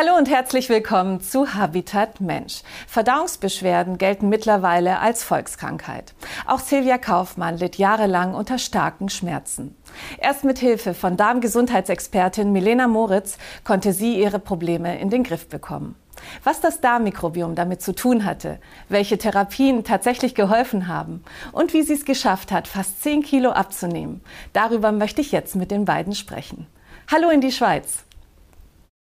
Hallo 0.00 0.16
und 0.16 0.30
herzlich 0.30 0.70
willkommen 0.70 1.20
zu 1.20 1.52
Habitat 1.52 2.22
Mensch. 2.22 2.62
Verdauungsbeschwerden 2.86 3.98
gelten 3.98 4.30
mittlerweile 4.30 4.98
als 4.98 5.22
Volkskrankheit. 5.22 6.14
Auch 6.46 6.60
Silvia 6.60 6.96
Kaufmann 6.96 7.58
litt 7.58 7.76
jahrelang 7.76 8.32
unter 8.32 8.56
starken 8.56 9.10
Schmerzen. 9.10 9.76
Erst 10.16 10.44
mit 10.44 10.58
Hilfe 10.58 10.94
von 10.94 11.18
Darmgesundheitsexpertin 11.18 12.50
Milena 12.50 12.88
Moritz 12.88 13.36
konnte 13.62 13.92
sie 13.92 14.18
ihre 14.18 14.38
Probleme 14.38 14.98
in 14.98 15.10
den 15.10 15.22
Griff 15.22 15.50
bekommen. 15.50 15.96
Was 16.44 16.62
das 16.62 16.80
Darmmikrobiom 16.80 17.54
damit 17.54 17.82
zu 17.82 17.94
tun 17.94 18.24
hatte, 18.24 18.58
welche 18.88 19.18
Therapien 19.18 19.84
tatsächlich 19.84 20.34
geholfen 20.34 20.88
haben 20.88 21.22
und 21.52 21.74
wie 21.74 21.82
sie 21.82 21.92
es 21.92 22.06
geschafft 22.06 22.52
hat, 22.52 22.68
fast 22.68 23.02
10 23.02 23.22
Kilo 23.22 23.50
abzunehmen, 23.50 24.22
darüber 24.54 24.92
möchte 24.92 25.20
ich 25.20 25.30
jetzt 25.30 25.56
mit 25.56 25.70
den 25.70 25.84
beiden 25.84 26.14
sprechen. 26.14 26.68
Hallo 27.12 27.28
in 27.28 27.42
die 27.42 27.52
Schweiz. 27.52 28.04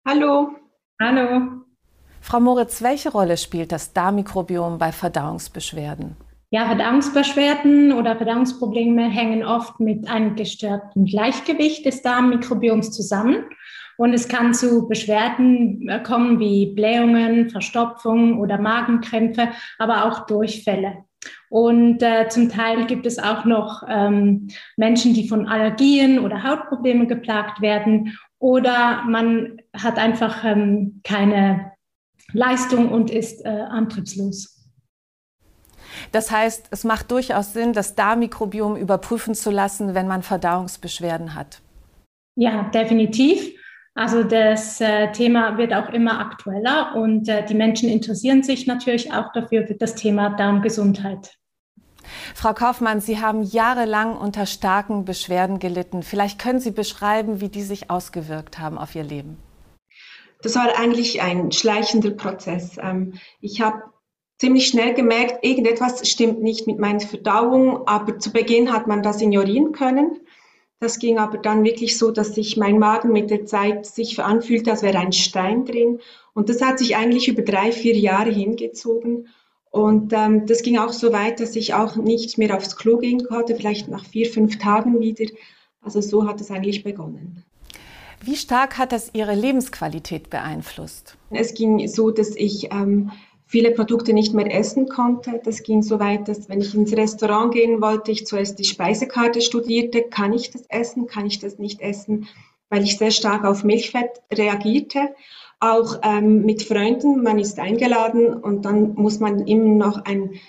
Hallo. 0.08 0.59
Hallo. 1.02 1.64
Frau 2.20 2.42
Moritz, 2.42 2.82
welche 2.82 3.10
Rolle 3.10 3.38
spielt 3.38 3.72
das 3.72 3.94
Darmmikrobiom 3.94 4.78
bei 4.78 4.92
Verdauungsbeschwerden? 4.92 6.18
Ja, 6.52 6.66
Verdauungsbeschwerden 6.66 7.94
oder 7.94 8.18
Verdauungsprobleme 8.18 9.10
hängen 9.10 9.46
oft 9.46 9.80
mit 9.80 10.10
einem 10.10 10.36
gestörten 10.36 11.06
Gleichgewicht 11.06 11.86
des 11.86 12.02
Darmmikrobioms 12.02 12.92
zusammen. 12.92 13.46
Und 13.98 14.14
es 14.14 14.28
kann 14.28 14.54
zu 14.54 14.88
Beschwerden 14.88 15.88
äh, 15.88 16.04
kommen 16.04 16.40
wie 16.40 16.74
Blähungen, 16.74 17.50
Verstopfung 17.50 18.40
oder 18.40 18.58
Magenkrämpfe, 18.58 19.50
aber 19.78 20.06
auch 20.06 20.26
Durchfälle. 20.26 21.06
Und 21.50 22.02
äh, 22.02 22.28
zum 22.30 22.50
Teil 22.50 22.86
gibt 22.88 23.06
es 23.06 23.20
auch 23.20 23.46
noch 23.46 23.84
ähm, 23.88 24.48
Menschen, 24.76 25.14
die 25.14 25.28
von 25.28 25.48
Allergien 25.48 26.20
oder 26.20 26.44
Hautproblemen 26.44 27.08
geplagt 27.08 27.62
werden 27.62 28.18
oder 28.40 29.04
man 29.04 29.62
hat 29.74 29.98
einfach 29.98 30.44
ähm, 30.44 31.02
keine 31.04 31.74
Leistung 32.34 32.92
und 32.92 33.12
ist 33.12 33.46
äh, 33.46 33.50
antriebslos. 33.50 34.56
Das 36.12 36.32
heißt, 36.32 36.68
es 36.72 36.84
macht 36.84 37.12
durchaus 37.12 37.54
Sinn, 37.54 37.74
das 37.74 37.96
Darmmikrobiom 37.96 38.76
überprüfen 38.76 39.36
zu 39.36 39.52
lassen, 39.52 39.96
wenn 39.96 40.08
man 40.08 40.24
Verdauungsbeschwerden 40.24 41.36
hat. 41.36 41.62
Ja, 42.36 42.70
definitiv. 42.70 43.54
Also 43.96 44.24
das 44.24 44.80
äh, 44.80 45.12
Thema 45.12 45.58
wird 45.58 45.74
auch 45.74 45.90
immer 45.90 46.20
aktueller 46.20 46.96
und 46.96 47.28
äh, 47.28 47.46
die 47.46 47.56
Menschen 47.56 47.90
interessieren 47.90 48.44
sich 48.44 48.66
natürlich 48.66 49.12
auch 49.12 49.32
dafür 49.34 49.68
für 49.68 49.76
das 49.76 49.96
Thema 49.96 50.30
Darmgesundheit. 50.30 51.39
Frau 52.36 52.54
Kaufmann, 52.54 53.02
Sie 53.02 53.20
haben 53.20 53.44
jahrelang 53.44 54.18
unter 54.18 54.46
starken 54.46 55.06
Beschwerden 55.06 55.60
gelitten. 55.60 56.04
Vielleicht 56.04 56.40
können 56.40 56.60
Sie 56.60 56.72
beschreiben, 56.72 57.42
wie 57.42 57.50
die 57.50 57.64
sich 57.64 57.90
ausgewirkt 57.90 58.60
haben 58.60 58.78
auf 58.78 58.96
Ihr 58.96 59.04
Leben. 59.04 59.38
Das 60.42 60.56
war 60.56 60.78
eigentlich 60.78 61.22
ein 61.22 61.52
schleichender 61.52 62.12
Prozess. 62.12 62.78
Ähm, 62.82 63.14
ich 63.42 63.62
habe 63.62 63.84
ziemlich 64.38 64.68
schnell 64.68 64.94
gemerkt, 64.94 65.44
irgendetwas 65.44 66.08
stimmt 66.10 66.42
nicht 66.42 66.66
mit 66.66 66.80
meiner 66.80 67.02
Verdauung, 67.02 67.88
aber 67.88 68.20
zu 68.20 68.32
Beginn 68.32 68.72
hat 68.72 68.88
man 68.88 69.04
das 69.04 69.22
ignorieren 69.22 69.74
können. 69.74 70.22
Das 70.80 70.98
ging 70.98 71.20
aber 71.20 71.38
dann 71.38 71.66
wirklich 71.66 71.98
so, 71.98 72.10
dass 72.10 72.36
sich 72.36 72.56
mein 72.56 72.80
Magen 72.80 73.12
mit 73.12 73.30
der 73.30 73.46
Zeit 73.46 73.86
sich 73.86 74.18
anfühlte, 74.20 74.72
als 74.72 74.82
wäre 74.82 74.98
ein 74.98 75.12
Stein 75.12 75.66
drin. 75.66 76.00
Und 76.34 76.48
das 76.48 76.62
hat 76.62 76.80
sich 76.80 76.96
eigentlich 76.96 77.28
über 77.28 77.42
drei, 77.42 77.74
vier 77.74 77.98
Jahre 77.98 78.30
hingezogen. 78.30 79.28
Und 79.72 80.14
ähm, 80.14 80.48
das 80.48 80.64
ging 80.64 80.78
auch 80.78 80.92
so 80.92 81.14
weit, 81.14 81.40
dass 81.40 81.56
ich 81.56 81.74
auch 81.74 81.96
nicht 81.96 82.38
mehr 82.38 82.56
aufs 82.56 82.76
Klo 82.76 82.98
gehen 82.98 83.24
konnte, 83.24 83.56
vielleicht 83.56 83.88
nach 83.88 84.04
vier, 84.06 84.30
fünf 84.30 84.58
Tagen 84.58 85.00
wieder. 85.00 85.26
Also 85.82 86.02
so 86.02 86.28
hat 86.28 86.42
es 86.42 86.50
eigentlich 86.50 86.84
begonnen. 86.84 87.44
Wie 88.22 88.36
stark 88.36 88.78
hat 88.78 88.92
das 88.92 89.12
Ihre 89.14 89.36
Lebensqualität 89.36 90.30
beeinflusst? 90.30 91.18
Es 91.30 91.54
ging 91.54 91.88
so, 91.88 92.12
dass 92.12 92.36
ich 92.36 92.70
ähm, 92.72 93.12
viele 93.46 93.72
Produkte 93.72 94.12
nicht 94.14 94.34
mehr 94.34 94.54
essen 94.54 94.90
konnte. 94.90 95.40
Das 95.44 95.64
ging 95.64 95.84
so 95.84 96.00
weit, 96.00 96.28
dass 96.28 96.50
wenn 96.50 96.62
ich 96.62 96.74
ins 96.74 96.92
Restaurant 96.92 97.54
gehen 97.54 97.82
wollte, 97.82 98.12
ich 98.12 98.26
zuerst 98.26 98.60
die 98.60 98.66
Speisekarte 98.66 99.40
studierte. 99.40 100.04
Kann 100.04 100.34
ich 100.34 100.52
das 100.52 100.66
essen? 100.68 101.08
Kann 101.08 101.28
ich 101.28 101.40
das 101.40 101.60
nicht 101.60 101.80
essen? 101.80 102.28
Weil 102.70 102.84
ich 102.84 102.98
sehr 102.98 103.12
stark 103.12 103.46
auf 103.46 103.64
Milchfett 103.64 104.10
reagierte 104.34 105.10
auch 105.60 106.00
ähm, 106.04 106.46
mit 106.46 106.64
Freunden. 106.64 107.24
Man 107.24 107.40
ist 107.40 107.60
eingeladen 107.60 108.34
und 108.34 108.64
dann 108.64 108.94
muss 108.96 109.20
man 109.20 109.46
immer 109.48 109.88
noch 109.88 110.06
ein 110.06 110.40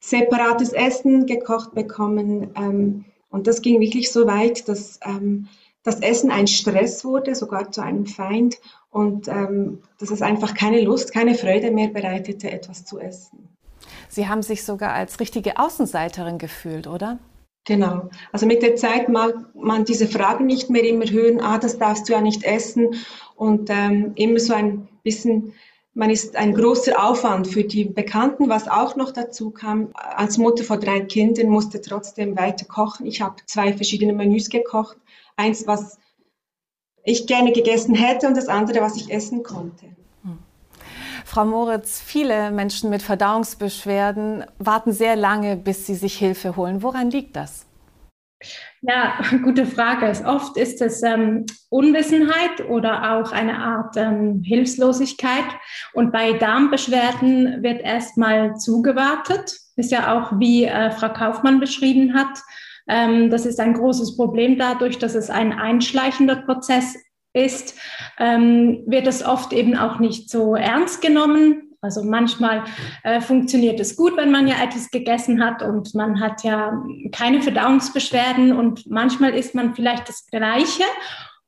separates 0.00 0.72
Essen 0.72 1.26
gekocht 1.26 1.74
bekommen. 1.74 2.50
Ähm, 2.56 3.04
und 3.30 3.46
das 3.46 3.62
ging 3.62 3.80
wirklich 3.80 4.10
so 4.10 4.26
weit, 4.26 4.68
dass 4.68 4.98
ähm, 5.04 5.48
das 5.82 6.00
Essen 6.00 6.30
ein 6.30 6.46
Stress 6.46 7.04
wurde, 7.04 7.34
sogar 7.34 7.70
zu 7.70 7.82
einem 7.82 8.06
Feind 8.06 8.58
und 8.90 9.28
ähm, 9.28 9.82
dass 9.98 10.10
es 10.10 10.20
einfach 10.20 10.54
keine 10.54 10.80
Lust, 10.82 11.12
keine 11.12 11.34
Freude 11.34 11.70
mehr 11.70 11.88
bereitete, 11.88 12.50
etwas 12.50 12.84
zu 12.84 12.98
essen. 12.98 13.48
Sie 14.08 14.28
haben 14.28 14.42
sich 14.42 14.64
sogar 14.64 14.92
als 14.92 15.20
richtige 15.20 15.58
Außenseiterin 15.58 16.38
gefühlt, 16.38 16.86
oder? 16.86 17.18
Genau. 17.66 18.08
Also 18.32 18.46
mit 18.46 18.62
der 18.62 18.76
Zeit 18.76 19.08
mag 19.08 19.34
man 19.54 19.84
diese 19.84 20.06
Fragen 20.06 20.46
nicht 20.46 20.70
mehr 20.70 20.82
immer 20.82 21.04
hören, 21.04 21.40
ah, 21.40 21.58
das 21.58 21.78
darfst 21.78 22.08
du 22.08 22.14
ja 22.14 22.20
nicht 22.20 22.42
essen. 22.44 22.94
Und 23.36 23.68
ähm, 23.70 24.12
immer 24.16 24.40
so 24.40 24.54
ein 24.54 24.88
bisschen, 25.02 25.52
man 25.92 26.10
ist 26.10 26.36
ein 26.36 26.54
großer 26.54 27.02
Aufwand 27.02 27.48
für 27.48 27.64
die 27.64 27.84
Bekannten, 27.84 28.48
was 28.48 28.66
auch 28.66 28.96
noch 28.96 29.12
dazu 29.12 29.50
kam. 29.50 29.90
Als 29.94 30.38
Mutter 30.38 30.64
von 30.64 30.80
drei 30.80 31.00
Kindern 31.00 31.48
musste 31.48 31.80
trotzdem 31.80 32.36
weiter 32.36 32.64
kochen. 32.64 33.06
Ich 33.06 33.20
habe 33.20 33.36
zwei 33.46 33.72
verschiedene 33.72 34.14
Menüs 34.14 34.48
gekocht. 34.48 34.96
Eins, 35.36 35.66
was 35.66 35.98
ich 37.04 37.26
gerne 37.26 37.52
gegessen 37.52 37.94
hätte 37.94 38.26
und 38.26 38.36
das 38.36 38.48
andere, 38.48 38.80
was 38.80 38.96
ich 38.96 39.10
essen 39.10 39.42
konnte. 39.42 39.96
Frau 41.30 41.44
Moritz, 41.44 42.02
viele 42.04 42.50
Menschen 42.50 42.90
mit 42.90 43.02
Verdauungsbeschwerden 43.02 44.44
warten 44.58 44.90
sehr 44.90 45.14
lange, 45.14 45.54
bis 45.54 45.86
sie 45.86 45.94
sich 45.94 46.18
Hilfe 46.18 46.56
holen. 46.56 46.82
Woran 46.82 47.12
liegt 47.12 47.36
das? 47.36 47.66
Ja, 48.80 49.20
gute 49.44 49.64
Frage. 49.64 50.10
Oft 50.26 50.56
ist 50.56 50.82
es 50.82 51.04
ähm, 51.04 51.46
Unwissenheit 51.68 52.68
oder 52.68 53.12
auch 53.12 53.30
eine 53.30 53.58
Art 53.58 53.96
ähm, 53.96 54.42
Hilflosigkeit. 54.44 55.44
Und 55.92 56.10
bei 56.10 56.32
Darmbeschwerden 56.32 57.62
wird 57.62 57.80
erstmal 57.80 58.56
zugewartet. 58.56 59.56
Ist 59.76 59.92
ja 59.92 60.12
auch, 60.12 60.32
wie 60.40 60.64
äh, 60.64 60.90
Frau 60.90 61.10
Kaufmann 61.10 61.60
beschrieben 61.60 62.12
hat. 62.12 62.40
Ähm, 62.88 63.30
das 63.30 63.46
ist 63.46 63.60
ein 63.60 63.74
großes 63.74 64.16
Problem 64.16 64.58
dadurch, 64.58 64.98
dass 64.98 65.14
es 65.14 65.30
ein 65.30 65.52
einschleichender 65.52 66.42
Prozess 66.42 66.96
ist, 67.32 67.78
ähm, 68.18 68.82
wird 68.86 69.06
es 69.06 69.24
oft 69.24 69.52
eben 69.52 69.76
auch 69.76 69.98
nicht 69.98 70.30
so 70.30 70.54
ernst 70.54 71.00
genommen. 71.02 71.76
Also 71.82 72.02
manchmal 72.04 72.64
äh, 73.04 73.20
funktioniert 73.20 73.80
es 73.80 73.96
gut, 73.96 74.16
wenn 74.16 74.30
man 74.30 74.46
ja 74.46 74.56
etwas 74.62 74.90
gegessen 74.90 75.42
hat 75.42 75.62
und 75.62 75.94
man 75.94 76.20
hat 76.20 76.44
ja 76.44 76.72
keine 77.12 77.40
Verdauungsbeschwerden 77.40 78.52
und 78.52 78.90
manchmal 78.90 79.34
isst 79.34 79.54
man 79.54 79.74
vielleicht 79.74 80.08
das 80.08 80.26
Gleiche 80.26 80.84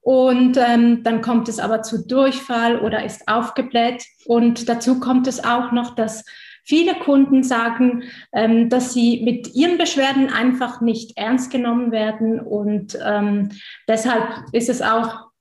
und 0.02 0.56
ähm, 0.56 1.04
dann 1.04 1.22
kommt 1.22 1.48
es 1.48 1.60
aber 1.60 1.82
zu 1.82 2.04
Durchfall 2.06 2.80
oder 2.80 3.04
ist 3.04 3.28
aufgebläht. 3.28 4.04
Und 4.26 4.68
dazu 4.68 4.98
kommt 4.98 5.28
es 5.28 5.44
auch 5.44 5.70
noch, 5.70 5.94
dass 5.94 6.24
viele 6.64 6.94
Kunden 6.96 7.44
sagen, 7.44 8.02
ähm, 8.32 8.68
dass 8.68 8.92
sie 8.92 9.22
mit 9.24 9.54
ihren 9.54 9.78
Beschwerden 9.78 10.28
einfach 10.28 10.80
nicht 10.80 11.16
ernst 11.16 11.52
genommen 11.52 11.92
werden. 11.92 12.40
Und 12.40 12.98
ähm, 13.04 13.50
deshalb 13.86 14.24
ist 14.50 14.68
es 14.68 14.82
auch 14.82 15.31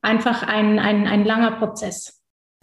einfach 0.00 0.42
ein, 0.42 0.78
ein, 0.78 1.06
ein 1.06 1.24
langer 1.24 1.52
Prozess. 1.52 2.22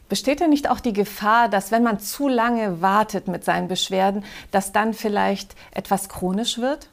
Besteht 0.09 0.39
denn 0.39 0.49
nicht 0.49 0.69
auch 0.69 0.79
die 0.79 0.93
Gefahr, 0.93 1.49
dass 1.49 1.71
wenn 1.71 1.83
man 1.83 1.99
zu 1.99 2.27
lange 2.27 2.81
wartet 2.81 3.27
mit 3.27 3.43
seinen 3.43 3.67
Beschwerden, 3.67 4.23
dass 4.51 4.71
dann 4.71 4.93
vielleicht 4.93 5.55
etwas 5.71 6.09
chronisch 6.09 6.57
wird? 6.57 6.89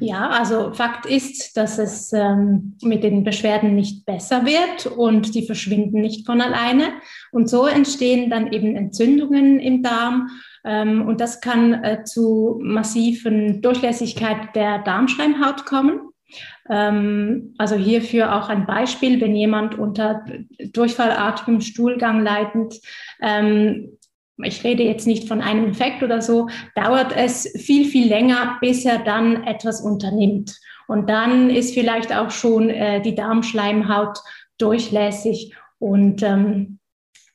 Ja, 0.00 0.30
also 0.30 0.72
Fakt 0.72 1.04
ist, 1.06 1.56
dass 1.56 1.78
es 1.78 2.12
ähm, 2.12 2.76
mit 2.82 3.04
den 3.04 3.24
Beschwerden 3.24 3.74
nicht 3.74 4.06
besser 4.06 4.46
wird 4.46 4.86
und 4.86 5.34
die 5.34 5.46
verschwinden 5.46 6.00
nicht 6.00 6.24
von 6.24 6.40
alleine. 6.40 6.94
Und 7.30 7.48
so 7.48 7.66
entstehen 7.66 8.30
dann 8.30 8.52
eben 8.52 8.74
Entzündungen 8.74 9.60
im 9.60 9.82
Darm. 9.82 10.30
Ähm, 10.64 11.06
und 11.06 11.20
das 11.20 11.40
kann 11.40 11.84
äh, 11.84 12.04
zu 12.04 12.58
massiven 12.62 13.60
Durchlässigkeit 13.60 14.56
der 14.56 14.78
Darmschleimhaut 14.78 15.66
kommen. 15.66 16.11
Ähm, 16.68 17.54
also 17.58 17.74
hierfür 17.76 18.34
auch 18.34 18.48
ein 18.48 18.66
Beispiel, 18.66 19.20
wenn 19.20 19.34
jemand 19.34 19.78
unter 19.78 20.24
durchfallartigem 20.72 21.60
Stuhlgang 21.60 22.22
leidend, 22.22 22.80
ähm, 23.20 23.98
ich 24.38 24.64
rede 24.64 24.82
jetzt 24.82 25.06
nicht 25.06 25.28
von 25.28 25.40
einem 25.40 25.66
Infekt 25.66 26.02
oder 26.02 26.22
so, 26.22 26.48
dauert 26.74 27.14
es 27.16 27.48
viel, 27.56 27.84
viel 27.84 28.08
länger, 28.08 28.58
bis 28.60 28.84
er 28.84 28.98
dann 28.98 29.44
etwas 29.44 29.80
unternimmt. 29.80 30.58
Und 30.88 31.08
dann 31.08 31.50
ist 31.50 31.74
vielleicht 31.74 32.14
auch 32.14 32.30
schon 32.30 32.70
äh, 32.70 33.00
die 33.00 33.14
Darmschleimhaut 33.14 34.18
durchlässig 34.58 35.54
und 35.78 36.22
ähm, 36.22 36.78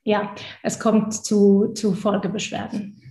ja, 0.04 0.34
es 0.64 0.80
kommt 0.80 1.14
zu, 1.14 1.74
zu 1.74 1.94
Folgebeschwerden. 1.94 3.02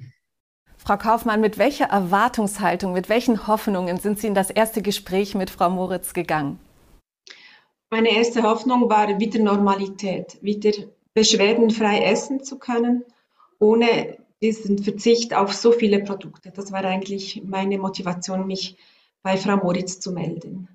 Frau 0.87 0.99
Kaufmann, 0.99 1.41
mit 1.41 1.59
welcher 1.59 1.87
Erwartungshaltung, 1.87 2.93
mit 2.93 3.09
welchen 3.09 3.49
Hoffnungen 3.49 3.99
sind 3.99 4.21
Sie 4.21 4.29
in 4.29 4.37
das 4.37 4.51
erste 4.51 4.83
Gespräch 4.83 5.35
mit 5.35 5.51
Frau 5.51 5.69
Moritz 5.69 6.15
gegangen? 6.15 6.61
Meine 7.91 8.11
erste 8.11 8.45
Hoffnung 8.45 8.89
war 8.89 9.19
wieder 9.19 9.41
Normalität, 9.41 10.39
wieder 10.43 10.71
beschwerdenfrei 11.13 12.05
essen 12.05 12.45
zu 12.45 12.61
können, 12.61 13.03
ohne 13.59 14.17
diesen 14.41 14.79
Verzicht 14.79 15.35
auf 15.35 15.53
so 15.53 15.73
viele 15.73 16.05
Produkte. 16.05 16.53
Das 16.53 16.71
war 16.71 16.85
eigentlich 16.85 17.43
meine 17.45 17.79
Motivation, 17.79 18.47
mich 18.47 18.77
bei 19.25 19.37
Frau 19.37 19.57
Moritz 19.57 19.99
zu 19.99 20.13
melden. 20.13 20.69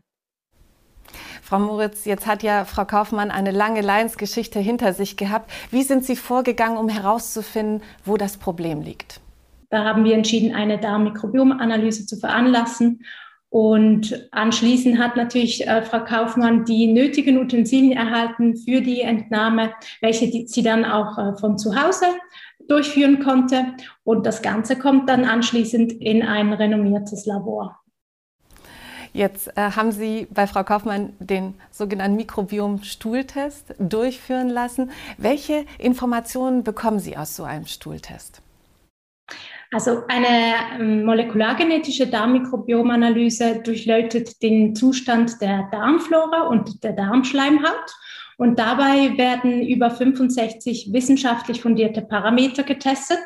Frau 1.41 1.59
Moritz, 1.59 2.03
jetzt 2.03 2.27
hat 2.27 2.43
ja 2.43 2.65
Frau 2.65 2.83
Kaufmann 2.83 3.31
eine 3.31 3.51
lange 3.51 3.79
Leidensgeschichte 3.79 4.59
hinter 4.59 4.91
sich 4.91 5.15
gehabt. 5.15 5.49
Wie 5.69 5.83
sind 5.83 6.03
Sie 6.03 6.17
vorgegangen, 6.17 6.77
um 6.77 6.89
herauszufinden, 6.89 7.81
wo 8.03 8.17
das 8.17 8.35
Problem 8.35 8.81
liegt? 8.81 9.21
Da 9.71 9.85
haben 9.85 10.03
wir 10.03 10.13
entschieden, 10.13 10.53
eine 10.53 10.77
Darmmikrobiomanalyse 10.77 12.05
zu 12.05 12.17
veranlassen. 12.17 13.03
Und 13.49 14.29
anschließend 14.31 14.99
hat 14.99 15.15
natürlich 15.15 15.67
äh, 15.67 15.81
Frau 15.81 16.03
Kaufmann 16.03 16.65
die 16.65 16.87
nötigen 16.87 17.37
Utensilien 17.37 17.93
erhalten 17.93 18.55
für 18.55 18.81
die 18.81 19.01
Entnahme, 19.01 19.73
welche 20.01 20.29
die, 20.29 20.47
sie 20.47 20.61
dann 20.61 20.85
auch 20.85 21.17
äh, 21.17 21.37
von 21.37 21.57
zu 21.57 21.75
Hause 21.75 22.05
durchführen 22.67 23.23
konnte. 23.23 23.73
Und 24.03 24.25
das 24.25 24.41
Ganze 24.41 24.77
kommt 24.77 25.09
dann 25.09 25.25
anschließend 25.25 25.93
in 25.93 26.21
ein 26.21 26.53
renommiertes 26.53 27.25
Labor. 27.25 27.77
Jetzt 29.13 29.49
äh, 29.57 29.71
haben 29.71 29.91
Sie 29.91 30.27
bei 30.31 30.47
Frau 30.47 30.63
Kaufmann 30.63 31.13
den 31.19 31.55
sogenannten 31.69 32.15
Mikrobiom-Stuhltest 32.15 33.75
durchführen 33.79 34.49
lassen. 34.49 34.91
Welche 35.17 35.65
Informationen 35.77 36.63
bekommen 36.63 36.99
Sie 36.99 37.17
aus 37.17 37.35
so 37.35 37.43
einem 37.43 37.65
Stuhltest? 37.65 38.40
Also 39.73 40.03
eine 40.09 40.79
ähm, 40.79 41.05
molekulargenetische 41.05 42.07
Darmmikrobiomanalyse 42.07 43.61
durchleuchtet 43.63 44.43
den 44.43 44.75
Zustand 44.75 45.41
der 45.41 45.69
Darmflora 45.71 46.47
und 46.47 46.83
der 46.83 46.91
Darmschleimhaut. 46.91 47.95
Und 48.37 48.59
dabei 48.59 49.17
werden 49.17 49.61
über 49.61 49.91
65 49.91 50.91
wissenschaftlich 50.91 51.61
fundierte 51.61 52.01
Parameter 52.01 52.63
getestet, 52.63 53.21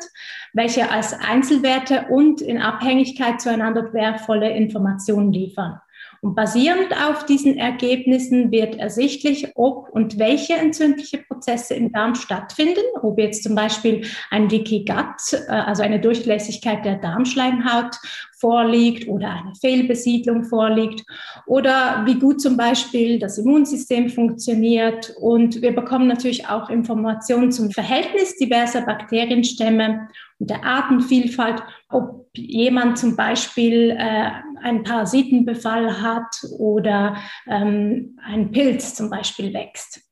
welche 0.52 0.90
als 0.90 1.14
Einzelwerte 1.14 2.06
und 2.10 2.40
in 2.40 2.58
Abhängigkeit 2.58 3.40
zueinander 3.40 3.92
wertvolle 3.92 4.50
Informationen 4.50 5.32
liefern. 5.32 5.80
Und 6.20 6.34
basierend 6.34 6.92
auf 7.08 7.26
diesen 7.26 7.56
Ergebnissen 7.58 8.50
wird 8.50 8.76
ersichtlich, 8.76 9.52
ob 9.54 9.88
und 9.90 10.18
welche 10.18 10.54
entzündliche 10.54 11.18
Prozesse 11.18 11.74
im 11.74 11.92
Darm 11.92 12.14
stattfinden, 12.14 12.80
ob 13.02 13.18
jetzt 13.18 13.42
zum 13.42 13.54
Beispiel 13.54 14.04
ein 14.30 14.48
Leaky 14.48 14.84
Gut, 14.84 15.40
äh, 15.48 15.52
also 15.52 15.82
eine 15.82 16.00
Durchlässigkeit 16.00 16.84
der 16.84 16.96
Darmschleimhaut 16.96 17.96
vorliegt 18.38 19.08
oder 19.08 19.30
eine 19.30 19.54
Fehlbesiedlung 19.54 20.44
vorliegt. 20.44 21.04
Oder 21.46 22.02
wie 22.04 22.18
gut 22.18 22.40
zum 22.40 22.56
Beispiel 22.56 23.18
das 23.18 23.38
Immunsystem 23.38 24.10
funktioniert. 24.10 25.14
Und 25.20 25.62
wir 25.62 25.74
bekommen 25.74 26.06
natürlich 26.06 26.48
auch 26.48 26.68
Informationen 26.68 27.50
zum 27.50 27.70
Verhältnis 27.70 28.36
diverser 28.36 28.82
Bakterienstämme 28.82 30.08
der 30.38 30.64
Artenvielfalt, 30.64 31.62
ob 31.88 32.28
jemand 32.34 32.98
zum 32.98 33.16
Beispiel 33.16 33.96
äh, 33.98 34.30
einen 34.62 34.82
Parasitenbefall 34.82 36.02
hat 36.02 36.44
oder 36.58 37.16
ähm, 37.46 38.18
ein 38.24 38.50
Pilz 38.50 38.94
zum 38.94 39.10
Beispiel 39.10 39.52
wächst. 39.54 40.02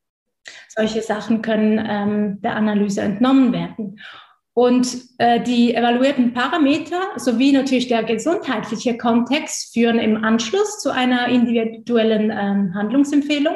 Solche 0.69 1.01
Sachen 1.01 1.41
können 1.41 1.83
ähm, 1.87 2.41
der 2.41 2.55
Analyse 2.55 3.01
entnommen 3.01 3.53
werden. 3.53 3.99
Und 4.57 4.87
äh, 5.17 5.41
die 5.41 5.75
evaluierten 5.75 6.33
Parameter 6.33 7.01
sowie 7.17 7.51
natürlich 7.51 7.89
der 7.89 8.05
gesundheitliche 8.05 8.97
Kontext 8.97 9.73
führen 9.73 9.99
im 9.99 10.23
Anschluss 10.23 10.79
zu 10.79 10.91
einer 10.91 11.27
individuellen 11.27 12.31
ähm, 12.31 12.73
Handlungsempfehlung 12.73 13.55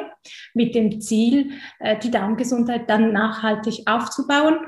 mit 0.52 0.74
dem 0.74 1.00
Ziel, 1.00 1.52
äh, 1.78 1.98
die 1.98 2.10
Darmgesundheit 2.10 2.90
dann 2.90 3.14
nachhaltig 3.14 3.84
aufzubauen, 3.86 4.58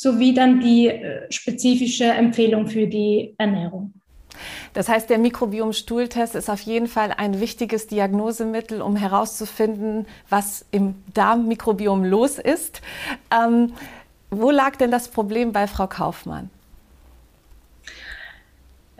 sowie 0.00 0.32
dann 0.32 0.60
die 0.60 0.88
äh, 0.88 1.30
spezifische 1.30 2.04
Empfehlung 2.04 2.66
für 2.66 2.86
die 2.86 3.34
Ernährung. 3.36 3.92
Das 4.72 4.88
heißt, 4.88 5.10
der 5.10 5.18
Mikrobiom-Stuhltest 5.18 6.34
ist 6.34 6.48
auf 6.48 6.60
jeden 6.62 6.86
Fall 6.86 7.12
ein 7.14 7.40
wichtiges 7.40 7.86
Diagnosemittel, 7.86 8.80
um 8.80 8.96
herauszufinden, 8.96 10.06
was 10.30 10.64
im 10.70 10.94
Darmmikrobiom 11.12 12.04
los 12.04 12.38
ist. 12.38 12.80
Ähm, 13.30 13.72
wo 14.30 14.50
lag 14.50 14.76
denn 14.76 14.90
das 14.90 15.08
Problem 15.08 15.52
bei 15.52 15.66
Frau 15.66 15.86
Kaufmann? 15.86 16.48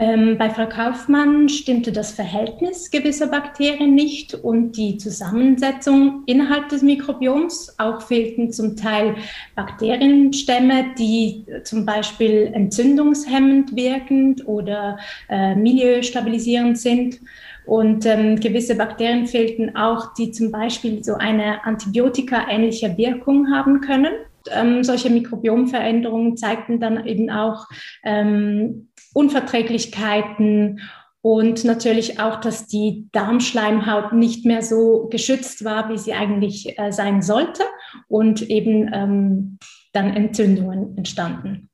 Ähm, 0.01 0.39
bei 0.39 0.49
Frau 0.49 0.67
Kaufmann 0.67 1.51
stimmte 1.51 1.93
das 1.93 2.13
Verhältnis 2.13 2.91
gewisser 2.91 3.27
Bakterien 3.27 3.95
nicht 3.95 4.33
und 4.33 4.73
die 4.73 4.97
Zusammensetzung 4.97 6.23
innerhalb 6.25 6.71
des 6.71 6.81
Mikrobioms. 6.81 7.75
Auch 7.79 8.01
fehlten 8.01 8.51
zum 8.51 8.77
Teil 8.77 9.17
Bakterienstämme, 9.57 10.95
die 10.99 11.45
zum 11.65 11.85
Beispiel 11.85 12.51
entzündungshemmend 12.55 13.77
wirkend 13.77 14.49
oder 14.49 14.99
äh, 15.29 15.55
milieustabilisierend 15.55 16.79
sind. 16.79 17.21
Und 17.67 18.07
ähm, 18.07 18.41
gewisse 18.41 18.77
Bakterien 18.77 19.27
fehlten 19.27 19.77
auch, 19.77 20.15
die 20.15 20.31
zum 20.31 20.51
Beispiel 20.51 21.05
so 21.05 21.17
eine 21.17 21.63
Antibiotika-ähnliche 21.67 22.97
Wirkung 22.97 23.53
haben 23.53 23.83
können. 23.83 24.15
Ähm, 24.51 24.83
solche 24.83 25.11
Mikrobiomveränderungen 25.11 26.37
zeigten 26.37 26.81
dann 26.81 27.07
eben 27.07 27.31
auch 27.31 27.67
ähm, 28.03 28.89
Unverträglichkeiten 29.13 30.81
und 31.23 31.65
natürlich 31.65 32.19
auch, 32.19 32.41
dass 32.41 32.67
die 32.67 33.09
Darmschleimhaut 33.13 34.13
nicht 34.13 34.47
mehr 34.47 34.63
so 34.63 35.09
geschützt 35.11 35.65
war, 35.65 35.91
wie 35.91 35.99
sie 35.99 36.15
eigentlich 36.15 36.79
äh, 36.79 36.93
sein 36.93 37.21
sollte 37.21 37.63
und 38.09 38.43
eben 38.43 38.91
ähm, 38.93 39.59
dann 39.93 40.15
Entzündungen 40.15 40.97
entstanden. 40.97 41.69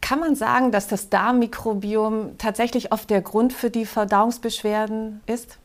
Kann 0.00 0.20
man 0.20 0.34
sagen, 0.34 0.70
dass 0.70 0.86
das 0.86 1.10
Darmmikrobiom 1.10 2.36
tatsächlich 2.38 2.92
oft 2.92 3.08
der 3.10 3.22
Grund 3.22 3.52
für 3.52 3.70
die 3.70 3.86
Verdauungsbeschwerden 3.86 5.20
ist? 5.26 5.58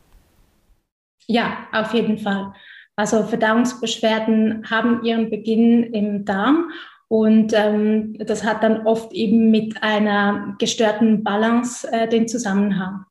Ja, 1.26 1.58
auf 1.72 1.94
jeden 1.94 2.18
Fall. 2.18 2.52
Also 2.96 3.22
Verdauungsbeschwerden 3.24 4.64
haben 4.70 5.04
ihren 5.04 5.30
Beginn 5.30 5.84
im 5.94 6.24
Darm 6.24 6.70
und 7.10 7.52
ähm, 7.54 8.16
das 8.18 8.44
hat 8.44 8.62
dann 8.62 8.86
oft 8.86 9.12
eben 9.12 9.50
mit 9.50 9.82
einer 9.82 10.54
gestörten 10.58 11.24
Balance 11.24 11.90
äh, 11.90 12.08
den 12.08 12.28
Zusammenhang. 12.28 13.04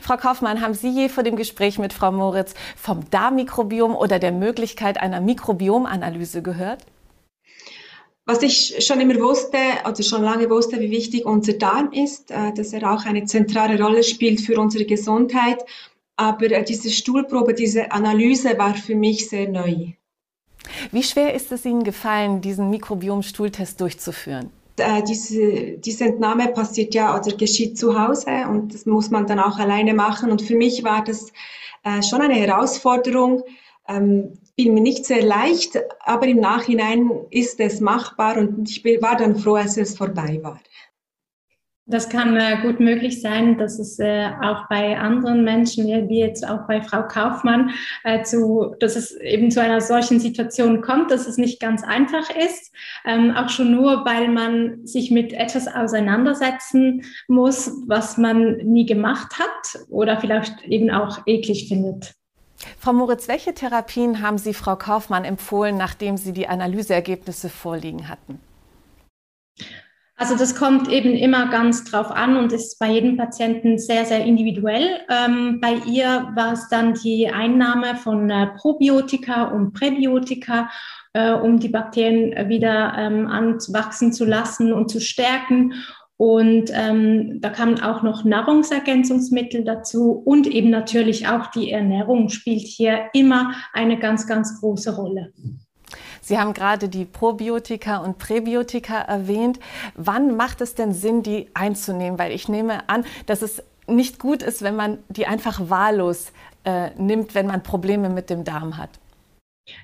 Frau 0.00 0.16
Kaufmann, 0.16 0.60
haben 0.60 0.74
Sie 0.74 0.88
je 0.88 1.08
vor 1.08 1.22
dem 1.22 1.36
Gespräch 1.36 1.78
mit 1.78 1.92
Frau 1.92 2.10
Moritz 2.10 2.54
vom 2.76 3.08
Darmmikrobiom 3.10 3.94
oder 3.94 4.18
der 4.18 4.32
Möglichkeit 4.32 4.98
einer 5.00 5.20
Mikrobiomanalyse 5.20 6.42
gehört? 6.42 6.84
Was 8.24 8.42
ich 8.42 8.84
schon 8.84 9.00
immer 9.00 9.20
wusste, 9.20 9.58
also 9.84 10.02
schon 10.02 10.22
lange 10.22 10.50
wusste, 10.50 10.80
wie 10.80 10.90
wichtig 10.90 11.26
unser 11.26 11.52
Darm 11.52 11.92
ist, 11.92 12.30
äh, 12.30 12.52
dass 12.54 12.72
er 12.72 12.90
auch 12.90 13.04
eine 13.04 13.24
zentrale 13.24 13.80
Rolle 13.80 14.02
spielt 14.02 14.40
für 14.40 14.58
unsere 14.58 14.84
Gesundheit 14.84 15.64
aber 16.16 16.50
äh, 16.50 16.64
diese 16.64 16.90
Stuhlprobe, 16.90 17.54
diese 17.54 17.92
Analyse 17.92 18.58
war 18.58 18.74
für 18.74 18.94
mich 18.94 19.28
sehr 19.28 19.48
neu. 19.48 19.92
Wie 20.92 21.02
schwer 21.02 21.34
ist 21.34 21.52
es 21.52 21.64
Ihnen 21.64 21.84
gefallen, 21.84 22.40
diesen 22.40 22.70
Mikrobiom-Stuhltest 22.70 23.80
durchzuführen? 23.80 24.50
Äh, 24.78 25.02
diese, 25.02 25.78
diese 25.78 26.04
Entnahme 26.04 26.48
passiert 26.48 26.94
ja 26.94 27.18
oder 27.18 27.34
geschieht 27.36 27.78
zu 27.78 27.98
Hause 27.98 28.46
und 28.50 28.74
das 28.74 28.84
muss 28.84 29.10
man 29.10 29.26
dann 29.26 29.38
auch 29.38 29.58
alleine 29.58 29.94
machen. 29.94 30.30
Und 30.30 30.42
für 30.42 30.56
mich 30.56 30.84
war 30.84 31.02
das 31.02 31.32
äh, 31.84 32.02
schon 32.02 32.20
eine 32.20 32.34
Herausforderung. 32.34 33.42
Ähm, 33.88 34.34
bin 34.56 34.74
mir 34.74 34.80
nicht 34.80 35.04
sehr 35.04 35.22
leicht, 35.22 35.78
aber 36.00 36.26
im 36.26 36.40
Nachhinein 36.40 37.10
ist 37.30 37.60
es 37.60 37.80
machbar 37.80 38.38
und 38.38 38.68
ich 38.68 38.82
war 39.02 39.16
dann 39.16 39.36
froh, 39.36 39.56
als 39.56 39.76
es 39.76 39.96
vorbei 39.96 40.40
war. 40.42 40.60
Das 41.88 42.08
kann 42.08 42.36
äh, 42.36 42.62
gut 42.62 42.80
möglich 42.80 43.22
sein, 43.22 43.58
dass 43.58 43.78
es 43.78 44.00
äh, 44.00 44.28
auch 44.42 44.66
bei 44.68 44.98
anderen 44.98 45.44
Menschen, 45.44 45.86
wie 45.86 46.18
jetzt 46.18 46.46
auch 46.46 46.66
bei 46.66 46.82
Frau 46.82 47.06
Kaufmann, 47.06 47.70
äh, 48.02 48.24
zu, 48.24 48.74
dass 48.80 48.96
es 48.96 49.12
eben 49.12 49.52
zu 49.52 49.62
einer 49.62 49.80
solchen 49.80 50.18
Situation 50.18 50.80
kommt, 50.80 51.12
dass 51.12 51.28
es 51.28 51.36
nicht 51.36 51.60
ganz 51.60 51.84
einfach 51.84 52.28
ist. 52.30 52.74
Ähm, 53.04 53.30
auch 53.36 53.48
schon 53.50 53.70
nur, 53.70 54.04
weil 54.04 54.26
man 54.26 54.84
sich 54.84 55.12
mit 55.12 55.32
etwas 55.32 55.68
auseinandersetzen 55.68 57.02
muss, 57.28 57.70
was 57.86 58.18
man 58.18 58.56
nie 58.56 58.84
gemacht 58.84 59.38
hat 59.38 59.86
oder 59.88 60.18
vielleicht 60.20 60.64
eben 60.64 60.90
auch 60.90 61.20
eklig 61.26 61.68
findet. 61.68 62.14
Frau 62.80 62.94
Moritz, 62.94 63.28
welche 63.28 63.54
Therapien 63.54 64.22
haben 64.22 64.38
Sie 64.38 64.54
Frau 64.54 64.74
Kaufmann 64.74 65.24
empfohlen, 65.24 65.76
nachdem 65.76 66.16
Sie 66.16 66.32
die 66.32 66.48
Analyseergebnisse 66.48 67.48
vorliegen 67.48 68.08
hatten? 68.08 68.40
Also 70.18 70.34
das 70.34 70.54
kommt 70.54 70.88
eben 70.88 71.10
immer 71.10 71.50
ganz 71.50 71.84
drauf 71.84 72.10
an 72.10 72.38
und 72.38 72.50
ist 72.50 72.78
bei 72.78 72.90
jedem 72.90 73.18
Patienten 73.18 73.78
sehr, 73.78 74.06
sehr 74.06 74.24
individuell. 74.24 75.00
Ähm, 75.10 75.60
bei 75.60 75.74
ihr 75.86 76.32
war 76.34 76.54
es 76.54 76.68
dann 76.70 76.94
die 76.94 77.28
Einnahme 77.28 77.96
von 77.96 78.30
äh, 78.30 78.46
Probiotika 78.56 79.44
und 79.44 79.74
Präbiotika, 79.74 80.70
äh, 81.12 81.32
um 81.32 81.60
die 81.60 81.68
Bakterien 81.68 82.48
wieder 82.48 82.94
ähm, 82.96 83.26
anwachsen 83.26 84.10
zu 84.14 84.24
lassen 84.24 84.72
und 84.72 84.90
zu 84.90 85.02
stärken. 85.02 85.74
Und 86.16 86.70
ähm, 86.72 87.42
da 87.42 87.50
kamen 87.50 87.82
auch 87.82 88.02
noch 88.02 88.24
Nahrungsergänzungsmittel 88.24 89.64
dazu 89.64 90.12
und 90.12 90.46
eben 90.46 90.70
natürlich 90.70 91.28
auch 91.28 91.48
die 91.48 91.70
Ernährung 91.70 92.30
spielt 92.30 92.62
hier 92.62 93.10
immer 93.12 93.52
eine 93.74 93.98
ganz, 93.98 94.26
ganz 94.26 94.58
große 94.60 94.96
Rolle. 94.96 95.34
Sie 96.26 96.40
haben 96.40 96.54
gerade 96.54 96.88
die 96.88 97.04
Probiotika 97.04 97.98
und 97.98 98.18
Präbiotika 98.18 98.98
erwähnt. 98.98 99.60
Wann 99.94 100.36
macht 100.36 100.60
es 100.60 100.74
denn 100.74 100.92
Sinn, 100.92 101.22
die 101.22 101.46
einzunehmen? 101.54 102.18
Weil 102.18 102.32
ich 102.32 102.48
nehme 102.48 102.88
an, 102.88 103.04
dass 103.26 103.42
es 103.42 103.62
nicht 103.86 104.18
gut 104.18 104.42
ist, 104.42 104.62
wenn 104.62 104.74
man 104.74 104.98
die 105.08 105.28
einfach 105.28 105.70
wahllos 105.70 106.32
äh, 106.64 106.90
nimmt, 106.98 107.36
wenn 107.36 107.46
man 107.46 107.62
Probleme 107.62 108.08
mit 108.08 108.28
dem 108.28 108.42
Darm 108.42 108.76
hat. 108.76 108.90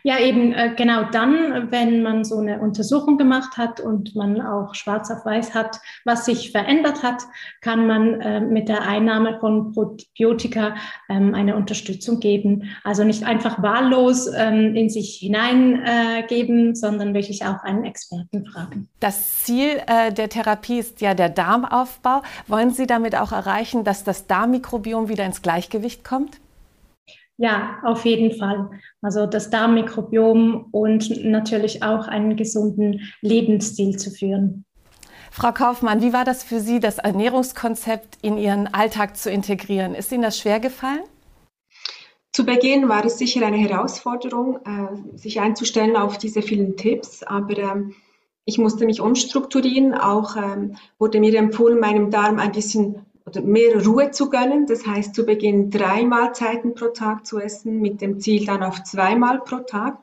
Ja, 0.04 0.18
eben 0.18 0.52
äh, 0.52 0.74
genau 0.76 1.04
dann, 1.10 1.70
wenn 1.70 2.02
man 2.02 2.24
so 2.24 2.38
eine 2.38 2.60
Untersuchung 2.60 3.18
gemacht 3.18 3.56
hat 3.56 3.80
und 3.80 4.14
man 4.14 4.40
auch 4.40 4.74
schwarz 4.74 5.10
auf 5.10 5.24
weiß 5.24 5.54
hat, 5.54 5.80
was 6.04 6.24
sich 6.24 6.52
verändert 6.52 7.02
hat, 7.02 7.22
kann 7.60 7.86
man 7.86 8.20
äh, 8.20 8.40
mit 8.40 8.68
der 8.68 8.82
Einnahme 8.82 9.38
von 9.40 9.72
Probiotika 9.72 10.74
ähm, 11.08 11.34
eine 11.34 11.56
Unterstützung 11.56 12.20
geben. 12.20 12.70
Also 12.84 13.04
nicht 13.04 13.24
einfach 13.24 13.62
wahllos 13.62 14.28
ähm, 14.36 14.74
in 14.76 14.88
sich 14.88 15.16
hineingeben, 15.16 16.70
äh, 16.70 16.74
sondern 16.74 17.14
wirklich 17.14 17.44
auch 17.44 17.62
einen 17.62 17.84
Experten 17.84 18.46
fragen. 18.46 18.88
Das 19.00 19.42
Ziel 19.42 19.80
äh, 19.86 20.12
der 20.12 20.28
Therapie 20.28 20.78
ist 20.78 21.00
ja 21.00 21.14
der 21.14 21.28
Darmaufbau. 21.28 22.22
Wollen 22.46 22.70
Sie 22.70 22.86
damit 22.86 23.16
auch 23.16 23.32
erreichen, 23.32 23.84
dass 23.84 24.04
das 24.04 24.26
Darmmikrobiom 24.26 25.08
wieder 25.08 25.24
ins 25.24 25.42
Gleichgewicht 25.42 26.04
kommt? 26.04 26.41
Ja, 27.42 27.78
auf 27.82 28.04
jeden 28.04 28.38
Fall. 28.38 28.70
Also 29.00 29.26
das 29.26 29.50
Darmmikrobiom 29.50 30.68
und 30.70 31.24
natürlich 31.24 31.82
auch 31.82 32.06
einen 32.06 32.36
gesunden 32.36 33.00
Lebensstil 33.20 33.96
zu 33.96 34.12
führen. 34.12 34.64
Frau 35.32 35.50
Kaufmann, 35.50 36.00
wie 36.02 36.12
war 36.12 36.24
das 36.24 36.44
für 36.44 36.60
Sie, 36.60 36.78
das 36.78 36.98
Ernährungskonzept 36.98 38.18
in 38.22 38.38
Ihren 38.38 38.72
Alltag 38.72 39.16
zu 39.16 39.28
integrieren? 39.28 39.96
Ist 39.96 40.12
Ihnen 40.12 40.22
das 40.22 40.38
schwer 40.38 40.60
gefallen? 40.60 41.02
Zu 42.30 42.46
Beginn 42.46 42.88
war 42.88 43.04
es 43.04 43.18
sicher 43.18 43.44
eine 43.44 43.56
Herausforderung, 43.56 44.60
äh, 44.64 45.18
sich 45.18 45.40
einzustellen 45.40 45.96
auf 45.96 46.18
diese 46.18 46.42
vielen 46.42 46.76
Tipps, 46.76 47.24
aber 47.24 47.58
ähm, 47.58 47.96
ich 48.44 48.58
musste 48.58 48.86
mich 48.86 49.00
umstrukturieren. 49.00 49.94
Auch 49.94 50.36
ähm, 50.36 50.76
wurde 51.00 51.18
mir 51.18 51.36
empfohlen, 51.36 51.80
meinem 51.80 52.12
Darm 52.12 52.38
ein 52.38 52.52
bisschen 52.52 53.04
oder 53.26 53.40
mehr 53.40 53.84
Ruhe 53.84 54.10
zu 54.10 54.30
gönnen. 54.30 54.66
Das 54.66 54.86
heißt, 54.86 55.14
zu 55.14 55.24
Beginn 55.24 55.70
drei 55.70 56.04
Mahlzeiten 56.04 56.74
pro 56.74 56.88
Tag 56.88 57.26
zu 57.26 57.38
essen, 57.38 57.80
mit 57.80 58.00
dem 58.00 58.20
Ziel 58.20 58.46
dann 58.46 58.62
auf 58.62 58.82
zweimal 58.84 59.40
pro 59.40 59.58
Tag. 59.58 59.98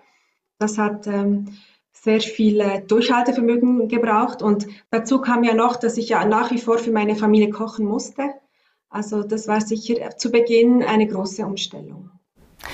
Das 0.57 0.77
hat 0.77 1.07
ähm, 1.07 1.57
sehr 1.91 2.21
viel 2.21 2.59
äh, 2.59 2.81
Durchhaltevermögen 2.81 3.87
gebraucht. 3.87 4.41
Und 4.41 4.67
dazu 4.89 5.21
kam 5.21 5.43
ja 5.43 5.53
noch, 5.53 5.75
dass 5.75 5.97
ich 5.97 6.09
ja 6.09 6.25
nach 6.25 6.51
wie 6.51 6.59
vor 6.59 6.77
für 6.77 6.91
meine 6.91 7.15
Familie 7.15 7.49
kochen 7.49 7.85
musste. 7.85 8.23
Also 8.89 9.23
das 9.23 9.47
war 9.47 9.61
sicher 9.61 10.17
zu 10.17 10.31
Beginn 10.31 10.83
eine 10.83 11.07
große 11.07 11.45
Umstellung. 11.45 12.09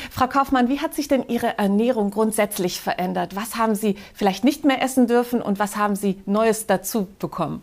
Frau 0.10 0.28
Kaufmann, 0.28 0.70
wie 0.70 0.80
hat 0.80 0.94
sich 0.94 1.08
denn 1.08 1.26
Ihre 1.28 1.58
Ernährung 1.58 2.10
grundsätzlich 2.10 2.80
verändert? 2.80 3.36
Was 3.36 3.56
haben 3.58 3.76
Sie 3.76 3.96
vielleicht 4.14 4.44
nicht 4.44 4.64
mehr 4.64 4.82
essen 4.82 5.08
dürfen 5.08 5.42
und 5.42 5.60
was 5.60 5.76
haben 5.76 5.96
Sie 5.96 6.22
Neues 6.26 6.68
dazu 6.68 7.08
bekommen? 7.20 7.62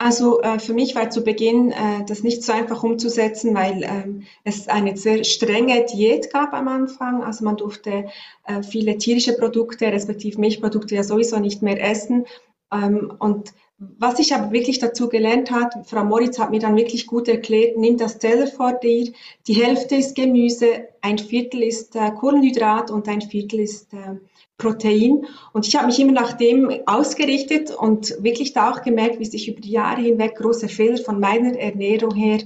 Also 0.00 0.40
äh, 0.42 0.60
für 0.60 0.74
mich 0.74 0.94
war 0.94 1.10
zu 1.10 1.24
Beginn 1.24 1.72
äh, 1.72 2.04
das 2.06 2.22
nicht 2.22 2.44
so 2.44 2.52
einfach 2.52 2.84
umzusetzen, 2.84 3.52
weil 3.56 3.82
ähm, 3.82 4.22
es 4.44 4.68
eine 4.68 4.96
sehr 4.96 5.24
strenge 5.24 5.84
Diät 5.86 6.32
gab 6.32 6.52
am 6.54 6.68
Anfang. 6.68 7.24
Also 7.24 7.44
man 7.44 7.56
durfte 7.56 8.06
äh, 8.46 8.62
viele 8.62 8.96
tierische 8.98 9.36
Produkte, 9.36 9.86
respektive 9.86 10.40
Milchprodukte 10.40 10.94
ja 10.94 11.02
sowieso 11.02 11.40
nicht 11.40 11.62
mehr 11.62 11.82
essen. 11.82 12.26
Ähm, 12.72 13.12
und 13.18 13.52
was 13.78 14.20
ich 14.20 14.34
aber 14.34 14.52
wirklich 14.52 14.78
dazu 14.78 15.08
gelernt 15.08 15.50
hat, 15.50 15.74
Frau 15.86 16.04
Moritz 16.04 16.38
hat 16.38 16.50
mir 16.50 16.60
dann 16.60 16.76
wirklich 16.76 17.06
gut 17.06 17.26
erklärt, 17.26 17.76
nimm 17.76 17.96
das 17.96 18.18
Teller 18.18 18.46
vor 18.46 18.74
dir, 18.74 19.12
die 19.46 19.54
Hälfte 19.54 19.96
ist 19.96 20.14
Gemüse, 20.14 20.88
ein 21.00 21.18
Viertel 21.18 21.62
ist 21.62 21.96
äh, 21.96 22.10
Kohlenhydrat 22.12 22.92
und 22.92 23.08
ein 23.08 23.20
Viertel 23.20 23.60
ist 23.60 23.92
äh, 23.94 24.16
Protein. 24.58 25.24
Und 25.52 25.66
ich 25.66 25.76
habe 25.76 25.86
mich 25.86 26.00
immer 26.00 26.12
nach 26.12 26.32
dem 26.32 26.70
ausgerichtet 26.86 27.70
und 27.70 28.22
wirklich 28.22 28.52
da 28.52 28.72
auch 28.72 28.82
gemerkt, 28.82 29.20
wie 29.20 29.24
sich 29.24 29.48
über 29.48 29.60
die 29.60 29.70
Jahre 29.70 30.02
hinweg 30.02 30.34
große 30.36 30.68
Fehler 30.68 30.98
von 30.98 31.20
meiner 31.20 31.56
Ernährung 31.56 32.14
her 32.14 32.40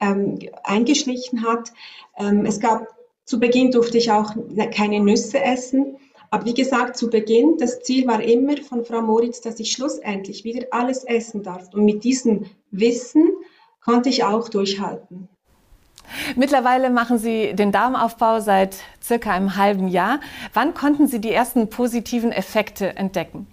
ähm, 0.00 0.38
eingeschlichen 0.62 1.42
hat. 1.42 1.72
Ähm, 2.16 2.46
es 2.46 2.60
gab, 2.60 2.86
zu 3.24 3.40
Beginn 3.40 3.72
durfte 3.72 3.98
ich 3.98 4.10
auch 4.10 4.34
keine 4.72 5.00
Nüsse 5.00 5.42
essen. 5.42 5.96
Aber 6.30 6.44
wie 6.44 6.54
gesagt, 6.54 6.96
zu 6.96 7.10
Beginn, 7.10 7.56
das 7.58 7.82
Ziel 7.82 8.06
war 8.06 8.22
immer 8.22 8.56
von 8.58 8.84
Frau 8.84 9.02
Moritz, 9.02 9.40
dass 9.40 9.58
ich 9.58 9.72
schlussendlich 9.72 10.44
wieder 10.44 10.66
alles 10.70 11.04
essen 11.04 11.42
darf. 11.42 11.72
Und 11.74 11.84
mit 11.84 12.04
diesem 12.04 12.46
Wissen 12.70 13.30
konnte 13.80 14.10
ich 14.10 14.24
auch 14.24 14.48
durchhalten. 14.48 15.28
Mittlerweile 16.36 16.90
machen 16.90 17.18
Sie 17.18 17.54
den 17.54 17.72
Darmaufbau 17.72 18.40
seit 18.40 18.76
circa 19.02 19.32
einem 19.32 19.56
halben 19.56 19.88
Jahr. 19.88 20.20
Wann 20.54 20.74
konnten 20.74 21.06
Sie 21.06 21.20
die 21.20 21.32
ersten 21.32 21.70
positiven 21.70 22.32
Effekte 22.32 22.96
entdecken? 22.96 23.46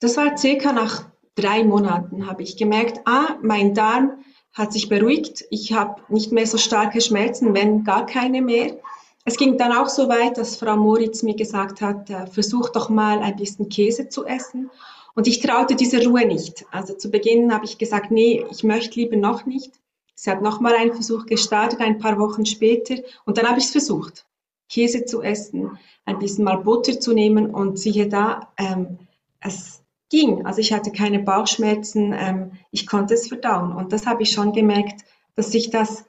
Das 0.00 0.16
war 0.16 0.36
circa 0.36 0.72
nach 0.72 1.06
drei 1.34 1.64
Monaten, 1.64 2.26
habe 2.26 2.42
ich 2.42 2.56
gemerkt, 2.56 3.00
ah, 3.06 3.36
mein 3.42 3.74
Darm 3.74 4.24
hat 4.52 4.72
sich 4.72 4.88
beruhigt. 4.88 5.44
Ich 5.50 5.72
habe 5.72 6.00
nicht 6.08 6.32
mehr 6.32 6.46
so 6.46 6.58
starke 6.58 7.00
Schmerzen, 7.00 7.54
wenn 7.54 7.84
gar 7.84 8.06
keine 8.06 8.40
mehr. 8.40 8.76
Es 9.24 9.36
ging 9.36 9.56
dann 9.56 9.72
auch 9.72 9.88
so 9.88 10.08
weit, 10.08 10.36
dass 10.36 10.56
Frau 10.56 10.76
Moritz 10.76 11.22
mir 11.22 11.34
gesagt 11.34 11.80
hat, 11.80 12.10
äh, 12.10 12.26
versuch 12.26 12.68
doch 12.68 12.88
mal 12.90 13.20
ein 13.20 13.36
bisschen 13.36 13.68
Käse 13.68 14.08
zu 14.08 14.26
essen. 14.26 14.70
Und 15.14 15.26
ich 15.26 15.40
traute 15.40 15.76
dieser 15.76 16.04
Ruhe 16.04 16.26
nicht. 16.26 16.66
Also 16.70 16.94
zu 16.94 17.10
Beginn 17.10 17.52
habe 17.52 17.64
ich 17.64 17.78
gesagt, 17.78 18.10
nee, 18.10 18.44
ich 18.50 18.64
möchte 18.64 19.00
lieber 19.00 19.16
noch 19.16 19.46
nicht. 19.46 19.72
Sie 20.14 20.30
hat 20.30 20.42
nochmal 20.42 20.74
einen 20.74 20.94
Versuch 20.94 21.26
gestartet, 21.26 21.80
ein 21.80 21.98
paar 21.98 22.18
Wochen 22.18 22.46
später. 22.46 22.96
Und 23.24 23.38
dann 23.38 23.48
habe 23.48 23.58
ich 23.58 23.66
es 23.66 23.72
versucht, 23.72 24.26
Käse 24.68 25.04
zu 25.04 25.22
essen, 25.22 25.78
ein 26.04 26.18
bisschen 26.18 26.44
mal 26.44 26.58
Butter 26.58 27.00
zu 27.00 27.12
nehmen 27.12 27.50
und 27.50 27.78
siehe 27.78 28.08
da, 28.08 28.52
ähm, 28.56 28.98
es 29.40 29.82
ging. 30.10 30.46
Also 30.46 30.60
ich 30.60 30.72
hatte 30.72 30.92
keine 30.92 31.18
Bauchschmerzen, 31.18 32.14
ähm, 32.16 32.52
ich 32.70 32.86
konnte 32.86 33.14
es 33.14 33.28
verdauen. 33.28 33.72
Und 33.72 33.92
das 33.92 34.06
habe 34.06 34.22
ich 34.22 34.32
schon 34.32 34.52
gemerkt, 34.52 35.04
dass 35.34 35.50
sich 35.50 35.70
das 35.70 36.04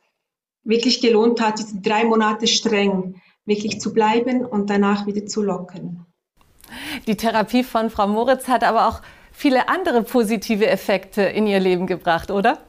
wirklich 0.64 1.02
gelohnt 1.02 1.42
hat, 1.42 1.60
diese 1.60 1.80
drei 1.80 2.04
Monate 2.06 2.48
streng 2.48 3.22
wirklich 3.46 3.80
zu 3.80 3.94
bleiben 3.94 4.46
und 4.46 4.70
danach 4.70 5.06
wieder 5.06 5.26
zu 5.26 5.42
lockern. 5.42 6.06
Die 7.08 7.16
Therapie 7.16 7.64
von 7.64 7.90
Frau 7.90 8.08
Moritz 8.08 8.48
hat 8.48 8.64
aber 8.64 8.88
auch 8.88 9.02
viele 9.32 9.70
andere 9.70 10.02
positive 10.04 10.68
Effekte 10.68 11.22
in 11.22 11.46
ihr 11.46 11.60
Leben 11.60 11.86
gebracht, 11.86 12.32
oder? 12.32 12.60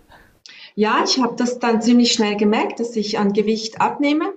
Ja, 0.78 1.02
ich 1.02 1.18
habe 1.18 1.34
das 1.36 1.58
dann 1.58 1.80
ziemlich 1.80 2.12
schnell 2.12 2.36
gemerkt, 2.36 2.80
dass 2.80 2.94
ich 2.96 3.18
an 3.18 3.32
Gewicht 3.32 3.80
abnehme. 3.80 4.34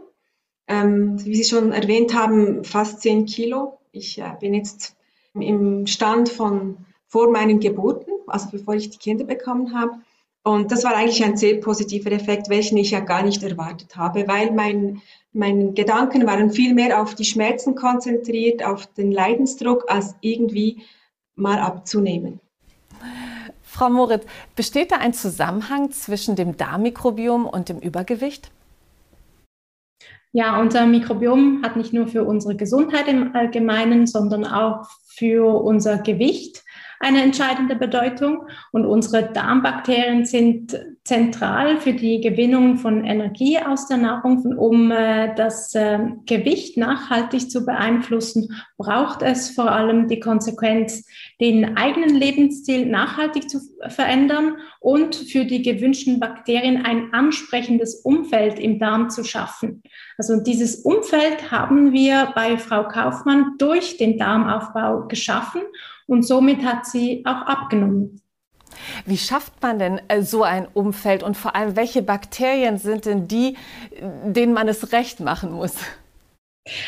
Ähm, 0.69 1.23
wie 1.25 1.35
Sie 1.35 1.43
schon 1.43 1.73
erwähnt 1.73 2.13
haben, 2.13 2.63
fast 2.63 3.01
10 3.01 3.25
Kilo. 3.25 3.79
Ich 3.91 4.19
äh, 4.19 4.31
bin 4.39 4.53
jetzt 4.53 4.95
im 5.33 5.85
Stand 5.85 6.29
von 6.29 6.77
vor 7.07 7.29
meinen 7.29 7.59
Geburten, 7.59 8.13
also 8.27 8.47
bevor 8.51 8.75
ich 8.75 8.89
die 8.89 8.97
Kinder 8.97 9.25
bekommen 9.25 9.77
habe. 9.77 9.99
Und 10.43 10.71
das 10.71 10.85
war 10.85 10.95
eigentlich 10.95 11.21
ein 11.25 11.35
sehr 11.35 11.59
positiver 11.59 12.13
Effekt, 12.13 12.47
welchen 12.47 12.77
ich 12.77 12.91
ja 12.91 13.01
gar 13.01 13.23
nicht 13.23 13.43
erwartet 13.43 13.97
habe, 13.97 14.25
weil 14.29 14.51
mein, 14.51 15.01
meine 15.33 15.73
Gedanken 15.73 16.25
waren 16.25 16.51
viel 16.51 16.73
mehr 16.73 17.01
auf 17.01 17.15
die 17.15 17.25
Schmerzen 17.25 17.75
konzentriert, 17.75 18.63
auf 18.63 18.87
den 18.93 19.11
Leidensdruck, 19.11 19.91
als 19.91 20.15
irgendwie 20.21 20.83
mal 21.35 21.59
abzunehmen. 21.59 22.39
Frau 23.71 23.89
Moritz, 23.91 24.25
besteht 24.55 24.91
da 24.91 24.95
ein 24.97 25.13
Zusammenhang 25.13 25.91
zwischen 25.91 26.35
dem 26.35 26.57
Darmmikrobiom 26.57 27.45
und 27.45 27.69
dem 27.69 27.77
Übergewicht? 27.77 28.49
Ja, 30.31 30.59
unser 30.59 30.87
Mikrobiom 30.87 31.61
hat 31.63 31.75
nicht 31.75 31.93
nur 31.93 32.07
für 32.07 32.23
unsere 32.23 32.55
Gesundheit 32.55 33.07
im 33.07 33.35
Allgemeinen, 33.35 34.07
sondern 34.07 34.43
auch 34.43 34.89
für 35.05 35.61
unser 35.61 35.99
Gewicht 35.99 36.63
eine 36.99 37.23
entscheidende 37.23 37.75
Bedeutung. 37.75 38.47
Und 38.71 38.85
unsere 38.85 39.31
Darmbakterien 39.31 40.25
sind 40.25 40.77
zentral 41.03 41.79
für 41.79 41.93
die 41.93 42.21
Gewinnung 42.21 42.77
von 42.77 43.05
Energie 43.05 43.57
aus 43.57 43.87
der 43.87 43.97
Nahrung. 43.97 44.45
Um 44.57 44.91
äh, 44.91 45.33
das 45.35 45.73
äh, 45.73 45.99
Gewicht 46.25 46.77
nachhaltig 46.77 47.49
zu 47.49 47.65
beeinflussen, 47.65 48.55
braucht 48.77 49.21
es 49.21 49.49
vor 49.49 49.71
allem 49.71 50.07
die 50.07 50.19
Konsequenz, 50.19 51.05
den 51.39 51.77
eigenen 51.77 52.15
Lebensstil 52.15 52.85
nachhaltig 52.85 53.49
zu 53.49 53.59
verändern 53.87 54.57
und 54.79 55.15
für 55.15 55.45
die 55.45 55.61
gewünschten 55.61 56.19
Bakterien 56.19 56.85
ein 56.85 57.13
ansprechendes 57.13 57.95
Umfeld 58.01 58.59
im 58.59 58.77
Darm 58.77 59.09
zu 59.09 59.23
schaffen. 59.23 59.81
Also 60.17 60.41
dieses 60.41 60.83
Umfeld 60.83 61.49
haben 61.49 61.93
wir 61.93 62.33
bei 62.35 62.57
Frau 62.57 62.87
Kaufmann 62.87 63.55
durch 63.57 63.97
den 63.97 64.17
Darmaufbau 64.17 65.07
geschaffen 65.07 65.61
und 66.09 66.23
somit 66.23 66.63
hat 66.63 66.85
sie 66.85 67.23
auch 67.25 67.41
abgenommen. 67.45 68.21
Wie 69.05 69.17
schafft 69.17 69.61
man 69.61 69.79
denn 69.79 70.01
äh, 70.07 70.21
so 70.21 70.43
ein 70.43 70.67
Umfeld 70.73 71.23
und 71.23 71.37
vor 71.37 71.55
allem, 71.55 71.75
welche 71.75 72.01
Bakterien 72.01 72.77
sind 72.77 73.05
denn 73.05 73.27
die, 73.27 73.55
denen 74.25 74.53
man 74.53 74.67
es 74.67 74.91
recht 74.91 75.19
machen 75.19 75.51
muss? 75.51 75.75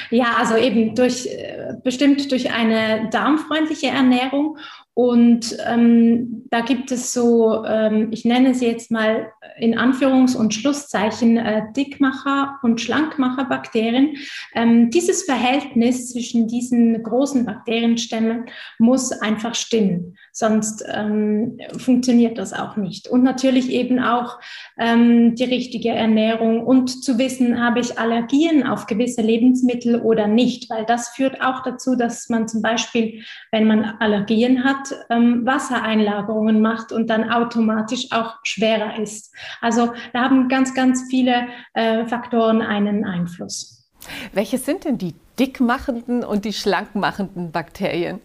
Ja, 0.10 0.36
also 0.38 0.56
eben 0.56 0.96
durch, 0.96 1.26
äh, 1.26 1.74
bestimmt 1.84 2.32
durch 2.32 2.52
eine 2.52 3.10
darmfreundliche 3.10 3.88
Ernährung 3.88 4.58
Und 4.94 5.58
ähm, 5.66 6.44
da 6.50 6.60
gibt 6.62 6.92
es 6.92 7.14
so, 7.14 7.64
ähm, 7.66 8.10
ich 8.12 8.26
nenne 8.26 8.54
sie 8.54 8.68
jetzt 8.68 8.92
mal 8.92 9.32
in 9.58 9.78
Anführungs- 9.78 10.36
und 10.36 10.54
Schlusszeichen 10.54 11.38
äh, 11.38 11.62
Dickmacher- 11.76 12.60
und 12.62 12.82
Schlankmacherbakterien. 12.82 14.18
Ähm, 14.54 14.90
dieses 14.90 15.24
Verhältnis 15.24 16.12
zwischen 16.12 16.50
diesen 16.50 17.02
großen 17.04 17.46
Bakterienstämmen 17.46 18.46
muss 18.80 19.14
einfach 19.14 19.56
stimmen, 19.56 20.18
sonst 20.32 20.84
ähm, 20.92 21.60
funktioniert 21.78 22.38
das 22.38 22.54
auch 22.54 22.78
nicht. 22.78 23.08
Und 23.08 23.24
natürlich 23.24 23.70
eben 23.70 24.00
auch 24.00 24.40
ähm, 24.78 25.36
die 25.36 25.44
richtige 25.44 25.90
Ernährung 25.90 26.66
und 26.66 27.04
zu 27.04 27.18
wissen, 27.18 27.62
habe 27.64 27.80
ich 27.80 28.00
Allergien 28.00 28.66
auf 28.66 28.86
gewisse 28.86 29.22
Lebensmittel 29.22 30.02
oder 30.02 30.28
nicht, 30.28 30.70
weil 30.70 30.86
das 30.86 31.10
führt 31.10 31.42
auch 31.42 31.64
dazu, 31.64 31.96
dass 31.96 32.30
man 32.30 32.48
zum 32.48 32.62
Beispiel, 32.62 33.24
wenn 33.52 33.68
man 33.68 33.84
Allergien 34.00 34.64
hat, 34.64 34.94
ähm, 35.10 35.46
Wassereinlagerungen 35.46 36.62
macht 36.62 36.92
und 36.92 37.10
dann 37.10 37.30
automatisch 37.30 38.12
auch 38.12 38.36
schwerer 38.44 39.00
ist. 39.00 39.34
Also 39.60 39.94
da 40.14 40.22
haben 40.22 40.50
ganz, 40.50 40.74
ganz 40.74 41.04
viele 41.10 41.48
äh, 41.74 42.06
Faktoren 42.06 42.62
einen 42.62 43.06
Einfluss. 43.06 43.90
Welche 44.34 44.58
sind 44.58 44.86
denn 44.86 44.98
die 44.98 45.14
dickmachenden 45.40 46.24
und 46.24 46.46
die 46.46 46.54
schlankmachenden 46.54 47.52
Bakterien? 47.52 48.20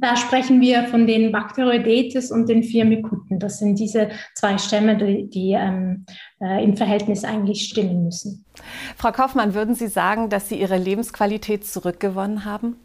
Da 0.00 0.16
sprechen 0.16 0.60
wir 0.60 0.84
von 0.84 1.06
den 1.06 1.32
Bacteroidetes 1.32 2.30
und 2.30 2.48
den 2.48 2.62
Firmicuten. 2.62 3.40
Das 3.40 3.58
sind 3.58 3.78
diese 3.78 4.10
zwei 4.34 4.56
Stämme, 4.58 4.96
die, 4.96 5.28
die 5.28 5.52
ähm, 5.52 6.06
äh, 6.40 6.62
im 6.62 6.76
Verhältnis 6.76 7.24
eigentlich 7.24 7.64
stimmen 7.64 8.04
müssen. 8.04 8.44
Frau 8.96 9.10
Kaufmann, 9.10 9.54
würden 9.54 9.74
Sie 9.74 9.88
sagen, 9.88 10.30
dass 10.30 10.48
Sie 10.48 10.60
Ihre 10.60 10.78
Lebensqualität 10.78 11.66
zurückgewonnen 11.66 12.44
haben? 12.44 12.76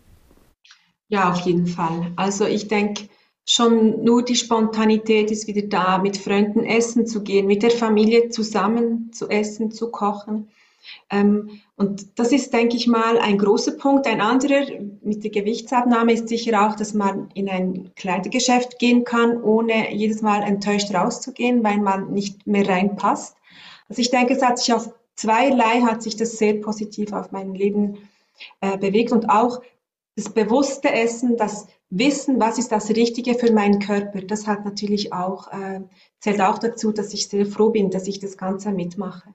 Ja, 1.07 1.31
auf 1.31 1.41
jeden 1.41 1.67
Fall. 1.67 2.11
Also 2.15 2.45
ich 2.47 2.67
denke, 2.67 3.03
schon 3.45 4.03
nur 4.03 4.23
die 4.23 4.35
Spontanität 4.35 5.29
ist 5.29 5.47
wieder 5.47 5.67
da, 5.67 5.99
mit 5.99 6.17
Freunden 6.17 6.63
essen 6.63 7.05
zu 7.05 7.21
gehen, 7.23 7.45
mit 7.45 7.61
der 7.61 7.71
Familie 7.71 8.29
zusammen 8.29 9.11
zu 9.13 9.29
essen, 9.29 9.71
zu 9.71 9.91
kochen. 9.91 10.49
Ähm, 11.09 11.61
und 11.75 12.19
das 12.19 12.31
ist, 12.31 12.53
denke 12.53 12.75
ich 12.75 12.87
mal, 12.87 13.17
ein 13.17 13.37
großer 13.37 13.73
Punkt. 13.73 14.07
Ein 14.07 14.21
anderer 14.21 14.65
mit 15.01 15.23
der 15.23 15.31
Gewichtsabnahme 15.31 16.13
ist 16.13 16.27
sicher 16.27 16.67
auch, 16.67 16.75
dass 16.75 16.93
man 16.93 17.29
in 17.33 17.49
ein 17.49 17.91
Kleidergeschäft 17.95 18.79
gehen 18.79 19.03
kann, 19.03 19.41
ohne 19.41 19.93
jedes 19.93 20.21
Mal 20.21 20.43
enttäuscht 20.43 20.93
rauszugehen, 20.93 21.63
weil 21.63 21.79
man 21.79 22.11
nicht 22.11 22.47
mehr 22.47 22.67
reinpasst. 22.67 23.35
Also 23.89 24.01
ich 24.01 24.11
denke, 24.11 24.33
es 24.33 24.41
hat 24.41 24.59
sich 24.59 24.73
auf 24.73 24.93
zweierlei 25.15 25.81
hat 25.81 26.01
sich 26.01 26.15
das 26.15 26.37
sehr 26.37 26.55
positiv 26.55 27.13
auf 27.13 27.31
mein 27.31 27.53
Leben 27.53 28.09
äh, 28.61 28.77
bewegt 28.77 29.11
und 29.11 29.29
auch 29.29 29.61
das 30.15 30.29
bewusste 30.29 30.91
Essen, 30.91 31.37
das 31.37 31.67
Wissen, 31.89 32.39
was 32.39 32.57
ist 32.57 32.71
das 32.71 32.89
Richtige 32.89 33.35
für 33.35 33.51
meinen 33.51 33.79
Körper, 33.79 34.21
das 34.21 34.47
hat 34.47 34.65
natürlich 34.65 35.13
auch, 35.13 35.51
äh, 35.51 35.81
zählt 36.19 36.41
auch 36.41 36.57
dazu, 36.57 36.91
dass 36.91 37.13
ich 37.13 37.27
sehr 37.27 37.45
froh 37.45 37.69
bin, 37.69 37.91
dass 37.91 38.07
ich 38.07 38.19
das 38.19 38.37
Ganze 38.37 38.71
mitmache. 38.71 39.33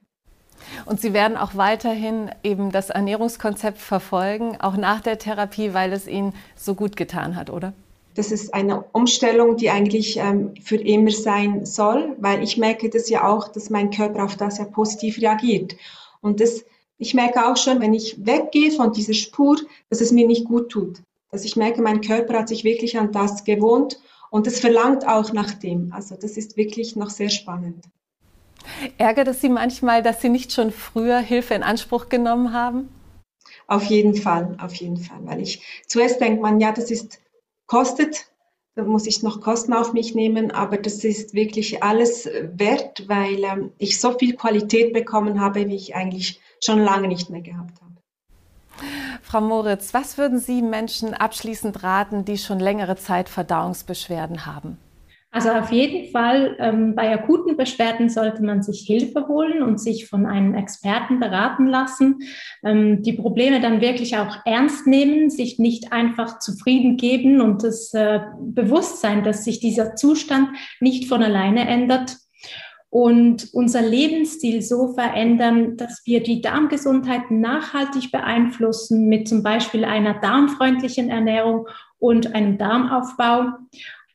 Und 0.87 1.00
Sie 1.00 1.12
werden 1.12 1.37
auch 1.37 1.54
weiterhin 1.54 2.30
eben 2.42 2.70
das 2.72 2.90
Ernährungskonzept 2.90 3.78
verfolgen, 3.78 4.56
auch 4.60 4.76
nach 4.76 5.00
der 5.00 5.18
Therapie, 5.18 5.75
weil 5.75 5.92
es 5.92 6.06
Ihnen 6.06 6.34
so 6.56 6.75
gut 6.75 6.96
getan 6.96 7.37
hat, 7.37 7.50
oder? 7.50 7.72
Das 8.14 8.32
ist 8.32 8.52
eine 8.52 8.82
Umstellung, 8.92 9.56
die 9.56 9.70
eigentlich 9.70 10.16
ähm, 10.16 10.54
für 10.62 10.76
immer 10.76 11.12
sein 11.12 11.64
soll, 11.64 12.16
weil 12.18 12.42
ich 12.42 12.56
merke 12.56 12.90
das 12.90 13.08
ja 13.08 13.28
auch, 13.28 13.48
dass 13.48 13.70
mein 13.70 13.90
Körper 13.90 14.25
auf 14.25 14.37
das 14.37 14.58
ja 14.58 14.64
positiv 14.64 15.20
reagiert. 15.20 15.76
Und 16.20 16.40
das, 16.40 16.64
ich 16.98 17.14
merke 17.14 17.46
auch 17.46 17.56
schon, 17.56 17.80
wenn 17.80 17.94
ich 17.94 18.26
weggehe 18.26 18.72
von 18.72 18.92
dieser 18.92 19.14
Spur, 19.14 19.56
dass 19.88 20.00
es 20.00 20.10
mir 20.10 20.26
nicht 20.26 20.46
gut 20.46 20.70
tut 20.70 21.00
dass 21.30 21.44
ich 21.44 21.56
merke, 21.56 21.82
mein 21.82 22.00
Körper 22.00 22.38
hat 22.38 22.48
sich 22.48 22.64
wirklich 22.64 22.98
an 22.98 23.12
das 23.12 23.44
gewohnt 23.44 24.00
und 24.30 24.46
es 24.46 24.60
verlangt 24.60 25.06
auch 25.06 25.32
nach 25.32 25.52
dem. 25.54 25.92
Also 25.92 26.16
das 26.16 26.37
ist 26.37 26.56
wirklich 26.56 26.96
noch 26.96 27.10
sehr 27.10 27.30
spannend. 27.30 27.84
Ärgert 28.98 29.28
es 29.28 29.40
Sie 29.40 29.48
manchmal, 29.48 30.02
dass 30.02 30.20
Sie 30.20 30.28
nicht 30.28 30.52
schon 30.52 30.70
früher 30.70 31.18
Hilfe 31.18 31.54
in 31.54 31.62
Anspruch 31.62 32.09
genommen 32.09 32.52
haben? 32.52 32.88
Auf 33.66 33.85
jeden 33.85 34.14
Fall, 34.14 34.57
auf 34.61 34.74
jeden 34.74 34.96
Fall. 34.96 35.18
Weil 35.24 35.40
ich 35.40 35.62
zuerst 35.87 36.20
denkt 36.20 36.40
man, 36.40 36.61
ja, 36.61 36.72
das 36.72 36.90
ist 36.90 37.20
kostet, 37.66 38.26
da 38.74 38.85
muss 38.85 39.07
ich 39.07 39.22
noch 39.22 39.40
Kosten 39.40 39.72
auf 39.72 39.92
mich 39.92 40.14
nehmen, 40.14 40.50
aber 40.50 40.76
das 40.76 41.04
ist 41.04 41.35
wirklich 41.35 41.83
alles 41.83 42.26
wert, 42.26 43.09
weil 43.09 43.42
ähm, 43.42 43.72
ich 43.78 44.00
so 44.00 44.16
viel 44.16 44.37
Qualität 44.37 44.92
bekommen 44.92 45.40
habe, 45.40 45.68
wie 45.68 45.74
ich 45.74 45.94
eigentlich 45.94 46.40
schon 46.62 46.78
lange 46.78 47.09
nicht 47.09 47.28
mehr 47.28 47.40
gehabt 47.40 47.81
habe. 47.81 47.88
Frau 49.22 49.40
Moritz, 49.40 49.92
was 49.92 50.16
würden 50.16 50.38
Sie 50.38 50.62
Menschen 50.62 51.12
abschließend 51.12 51.83
raten, 51.83 52.24
die 52.24 52.38
schon 52.38 52.61
längere 52.61 52.96
Zeit 52.96 53.28
Verdauungsbeschwerden 53.28 54.46
haben? 54.46 54.78
Also 55.30 55.50
auf 55.50 55.70
jeden 55.70 56.10
Fall 56.10 56.56
ähm, 56.58 56.94
bei 56.94 57.12
akuten 57.12 57.56
Beschwerden 57.56 58.08
sollte 58.08 58.42
man 58.42 58.62
sich 58.62 58.80
Hilfe 58.86 59.28
holen 59.28 59.62
und 59.62 59.78
sich 59.78 60.08
von 60.08 60.24
einem 60.24 60.54
Experten 60.54 61.20
beraten 61.20 61.66
lassen. 61.66 62.20
Ähm, 62.64 63.02
die 63.02 63.12
Probleme 63.12 63.60
dann 63.60 63.82
wirklich 63.82 64.16
auch 64.16 64.38
ernst 64.46 64.86
nehmen, 64.86 65.28
sich 65.28 65.58
nicht 65.58 65.92
einfach 65.92 66.38
zufrieden 66.38 66.96
geben 66.96 67.42
und 67.42 67.62
das 67.62 67.92
äh, 67.92 68.20
Bewusstsein, 68.40 69.22
dass 69.22 69.44
sich 69.44 69.60
dieser 69.60 69.96
Zustand 69.96 70.48
nicht 70.80 71.08
von 71.08 71.22
alleine 71.22 71.68
ändert 71.68 72.16
und 72.90 73.52
unser 73.52 73.82
Lebensstil 73.82 74.62
so 74.62 74.94
verändern, 74.94 75.76
dass 75.76 76.02
wir 76.06 76.22
die 76.22 76.40
Darmgesundheit 76.40 77.30
nachhaltig 77.30 78.10
beeinflussen 78.10 79.08
mit 79.08 79.28
zum 79.28 79.42
Beispiel 79.42 79.84
einer 79.84 80.14
darmfreundlichen 80.14 81.10
Ernährung 81.10 81.68
und 81.98 82.34
einem 82.34 82.56
Darmaufbau. 82.56 83.52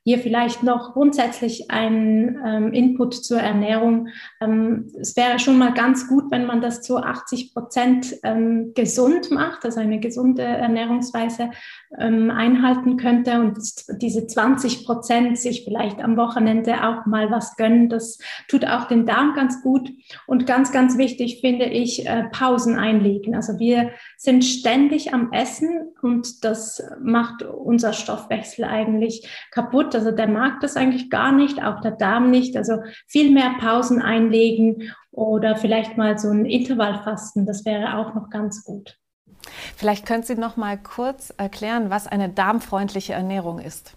Hier 0.05 0.19
vielleicht 0.19 0.63
noch 0.63 0.93
grundsätzlich 0.93 1.71
ein 1.71 2.37
ähm, 2.45 2.73
Input 2.73 3.13
zur 3.13 3.39
Ernährung. 3.39 4.09
Ähm, 4.41 4.91
es 4.99 5.15
wäre 5.15 5.39
schon 5.39 5.57
mal 5.57 5.73
ganz 5.73 6.09
gut, 6.09 6.29
wenn 6.29 6.45
man 6.45 6.59
das 6.61 6.81
zu 6.81 6.97
80 6.97 7.53
Prozent 7.53 8.15
ähm, 8.23 8.73
gesund 8.75 9.31
macht, 9.31 9.63
also 9.63 9.79
eine 9.79 10.01
gesunde 10.01 10.41
Ernährungsweise 10.41 11.51
ähm, 11.97 12.31
einhalten 12.31 12.97
könnte 12.97 13.39
und 13.39 13.57
diese 14.01 14.27
20 14.27 14.85
Prozent 14.85 15.37
sich 15.37 15.63
vielleicht 15.63 15.99
am 16.01 16.17
Wochenende 16.17 16.83
auch 16.83 17.05
mal 17.05 17.31
was 17.31 17.55
gönnen. 17.55 17.87
Das 17.87 18.17
tut 18.49 18.65
auch 18.65 18.89
den 18.89 19.05
Darm 19.05 19.33
ganz 19.35 19.61
gut. 19.61 19.89
Und 20.27 20.45
ganz, 20.45 20.71
ganz 20.73 20.97
wichtig 20.97 21.39
finde 21.39 21.65
ich, 21.65 22.05
äh, 22.07 22.25
Pausen 22.31 22.77
einlegen. 22.77 23.35
Also 23.35 23.59
wir 23.59 23.91
sind 24.17 24.43
ständig 24.43 25.13
am 25.13 25.31
Essen 25.31 25.93
und 26.01 26.43
das 26.43 26.83
macht 27.01 27.43
unser 27.43 27.93
Stoffwechsel 27.93 28.65
eigentlich 28.65 29.29
kaputt. 29.51 29.92
Also 29.95 30.11
der 30.11 30.27
mag 30.27 30.59
das 30.61 30.75
eigentlich 30.75 31.09
gar 31.09 31.31
nicht, 31.31 31.63
auch 31.63 31.81
der 31.81 31.91
Darm 31.91 32.29
nicht. 32.29 32.55
Also 32.57 32.83
viel 33.07 33.31
mehr 33.31 33.55
Pausen 33.59 34.01
einlegen 34.01 34.91
oder 35.11 35.55
vielleicht 35.55 35.97
mal 35.97 36.17
so 36.17 36.29
ein 36.29 36.45
Intervallfasten, 36.45 37.45
das 37.45 37.65
wäre 37.65 37.97
auch 37.97 38.13
noch 38.15 38.29
ganz 38.29 38.63
gut. 38.63 38.97
Vielleicht 39.75 40.05
können 40.05 40.23
Sie 40.23 40.35
noch 40.35 40.57
mal 40.57 40.77
kurz 40.77 41.33
erklären, 41.35 41.89
was 41.89 42.07
eine 42.07 42.29
darmfreundliche 42.29 43.13
Ernährung 43.13 43.59
ist. 43.59 43.95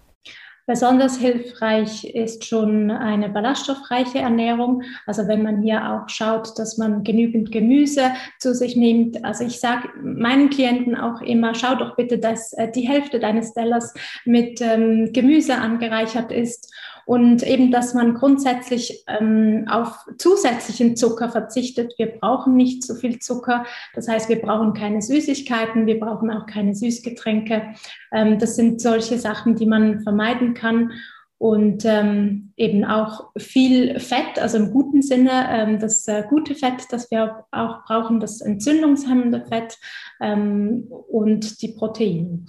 Besonders 0.67 1.17
hilfreich 1.19 2.05
ist 2.05 2.45
schon 2.45 2.91
eine 2.91 3.29
ballaststoffreiche 3.29 4.19
Ernährung. 4.19 4.83
Also 5.07 5.29
wenn 5.29 5.45
man 5.45 5.63
hier 5.63 5.93
auch 5.93 6.09
schaut, 6.09 6.59
dass 6.59 6.77
man 6.77 7.05
genügend 7.05 7.53
Gemüse 7.53 8.11
zu 8.41 8.53
sich 8.53 8.75
nimmt. 8.75 9.25
Also 9.25 9.45
ich 9.45 9.61
sage 9.61 9.89
meinen 10.03 10.51
Klienten 10.51 10.97
auch 10.97 11.21
immer, 11.21 11.55
schau 11.55 11.77
doch 11.77 11.95
bitte, 11.95 12.19
dass 12.19 12.53
äh, 12.55 12.69
die 12.71 12.89
Hälfte 12.89 13.21
deines 13.21 13.55
Tellers 13.55 13.95
mit 14.25 14.61
ähm, 14.61 15.13
Gemüse 15.13 15.55
angereichert 15.55 16.33
ist 16.33 16.75
und 17.07 17.45
eben, 17.45 17.71
dass 17.71 17.95
man 17.95 18.15
grundsätzlich 18.15 19.05
ähm, 19.07 19.65
auf 19.71 20.05
zusätzlichen 20.19 20.97
Zucker 20.97 21.31
verzichtet. 21.31 21.95
Wir 21.99 22.09
brauchen 22.09 22.57
nicht 22.57 22.85
so 22.85 22.97
viel 22.97 23.21
Zucker. 23.21 23.65
Das 23.95 24.09
heißt, 24.09 24.29
wir 24.29 24.43
brauchen 24.43 24.75
keine 24.75 25.01
Süßigkeiten, 25.01 25.87
wir 25.87 26.01
brauchen 26.01 26.31
auch 26.31 26.47
keine 26.47 26.75
Süßgetränke. 26.75 27.75
Ähm, 28.13 28.41
das 28.41 28.57
sind 28.57 28.81
solche 28.81 29.19
Sachen, 29.19 29.55
die 29.55 29.67
man 29.67 30.01
vermeiden 30.01 30.55
kann 30.55 30.93
und 31.39 31.85
ähm, 31.85 32.53
eben 32.57 32.85
auch 32.85 33.31
viel 33.37 34.01
Fett, 34.01 34.39
also 34.41 34.57
im 34.57 34.73
guten 34.73 35.03
Sinne, 35.03 35.47
ähm, 35.51 35.79
das 35.79 36.09
äh, 36.09 36.25
gute 36.29 36.57
Fett, 36.57 36.87
das 36.91 37.11
wir 37.11 37.45
auch 37.53 37.85
brauchen, 37.85 38.19
das 38.19 38.41
entzündungshemmende 38.41 39.45
Fett 39.47 39.79
ähm, 40.21 40.87
und 40.89 41.63
die 41.63 41.69
Proteine. 41.69 42.47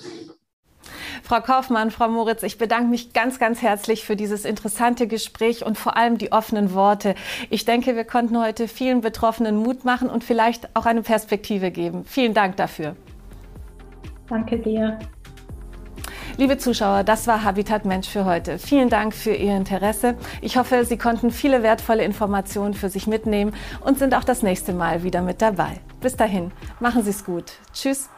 Frau 1.24 1.42
Kaufmann, 1.42 1.92
Frau 1.92 2.08
Moritz, 2.10 2.44
ich 2.44 2.58
bedanke 2.58 2.90
mich 2.90 3.14
ganz, 3.14 3.40
ganz 3.40 3.62
herzlich 3.62 4.06
für 4.06 4.16
dieses 4.16 4.46
interessante 4.46 5.08
Gespräch 5.08 5.66
und 5.66 5.78
vor 5.78 5.98
allem 5.98 6.18
die 6.18 6.32
offenen 6.32 6.74
Worte. 6.74 7.16
Ich 7.50 7.66
denke, 7.66 7.96
wir 7.96 8.06
konnten 8.06 8.40
heute 8.40 8.68
vielen 8.68 9.02
Betroffenen 9.02 9.58
Mut 9.58 9.86
machen 9.86 10.10
und 10.10 10.24
vielleicht 10.24 10.76
auch 10.76 10.86
eine 10.86 11.02
Perspektive 11.02 11.72
geben. 11.72 12.06
Vielen 12.06 12.34
Dank 12.34 12.58
dafür. 12.58 12.96
Danke 14.30 14.58
dir. 14.58 15.00
Liebe 16.40 16.60
Zuschauer, 16.60 17.04
das 17.04 17.26
war 17.26 17.44
Habitat 17.44 17.86
Mensch 17.86 18.08
für 18.08 18.24
heute. 18.26 18.60
Vielen 18.60 18.90
Dank 18.90 19.16
für 19.16 19.34
Ihr 19.34 19.58
Interesse. 19.58 20.16
Ich 20.42 20.58
hoffe, 20.58 20.86
Sie 20.86 20.98
konnten 20.98 21.32
viele 21.32 21.64
wertvolle 21.64 22.04
Informationen 22.04 22.76
für 22.76 22.90
sich 22.90 23.08
mitnehmen 23.08 23.56
und 23.84 23.98
sind 23.98 24.14
auch 24.14 24.24
das 24.24 24.44
nächste 24.44 24.72
Mal 24.72 25.02
wieder 25.02 25.24
mit 25.24 25.42
dabei. 25.42 25.80
Bis 26.00 26.16
dahin, 26.16 26.52
machen 26.80 27.02
Sie 27.02 27.10
es 27.10 27.26
gut. 27.26 27.54
Tschüss. 27.74 28.10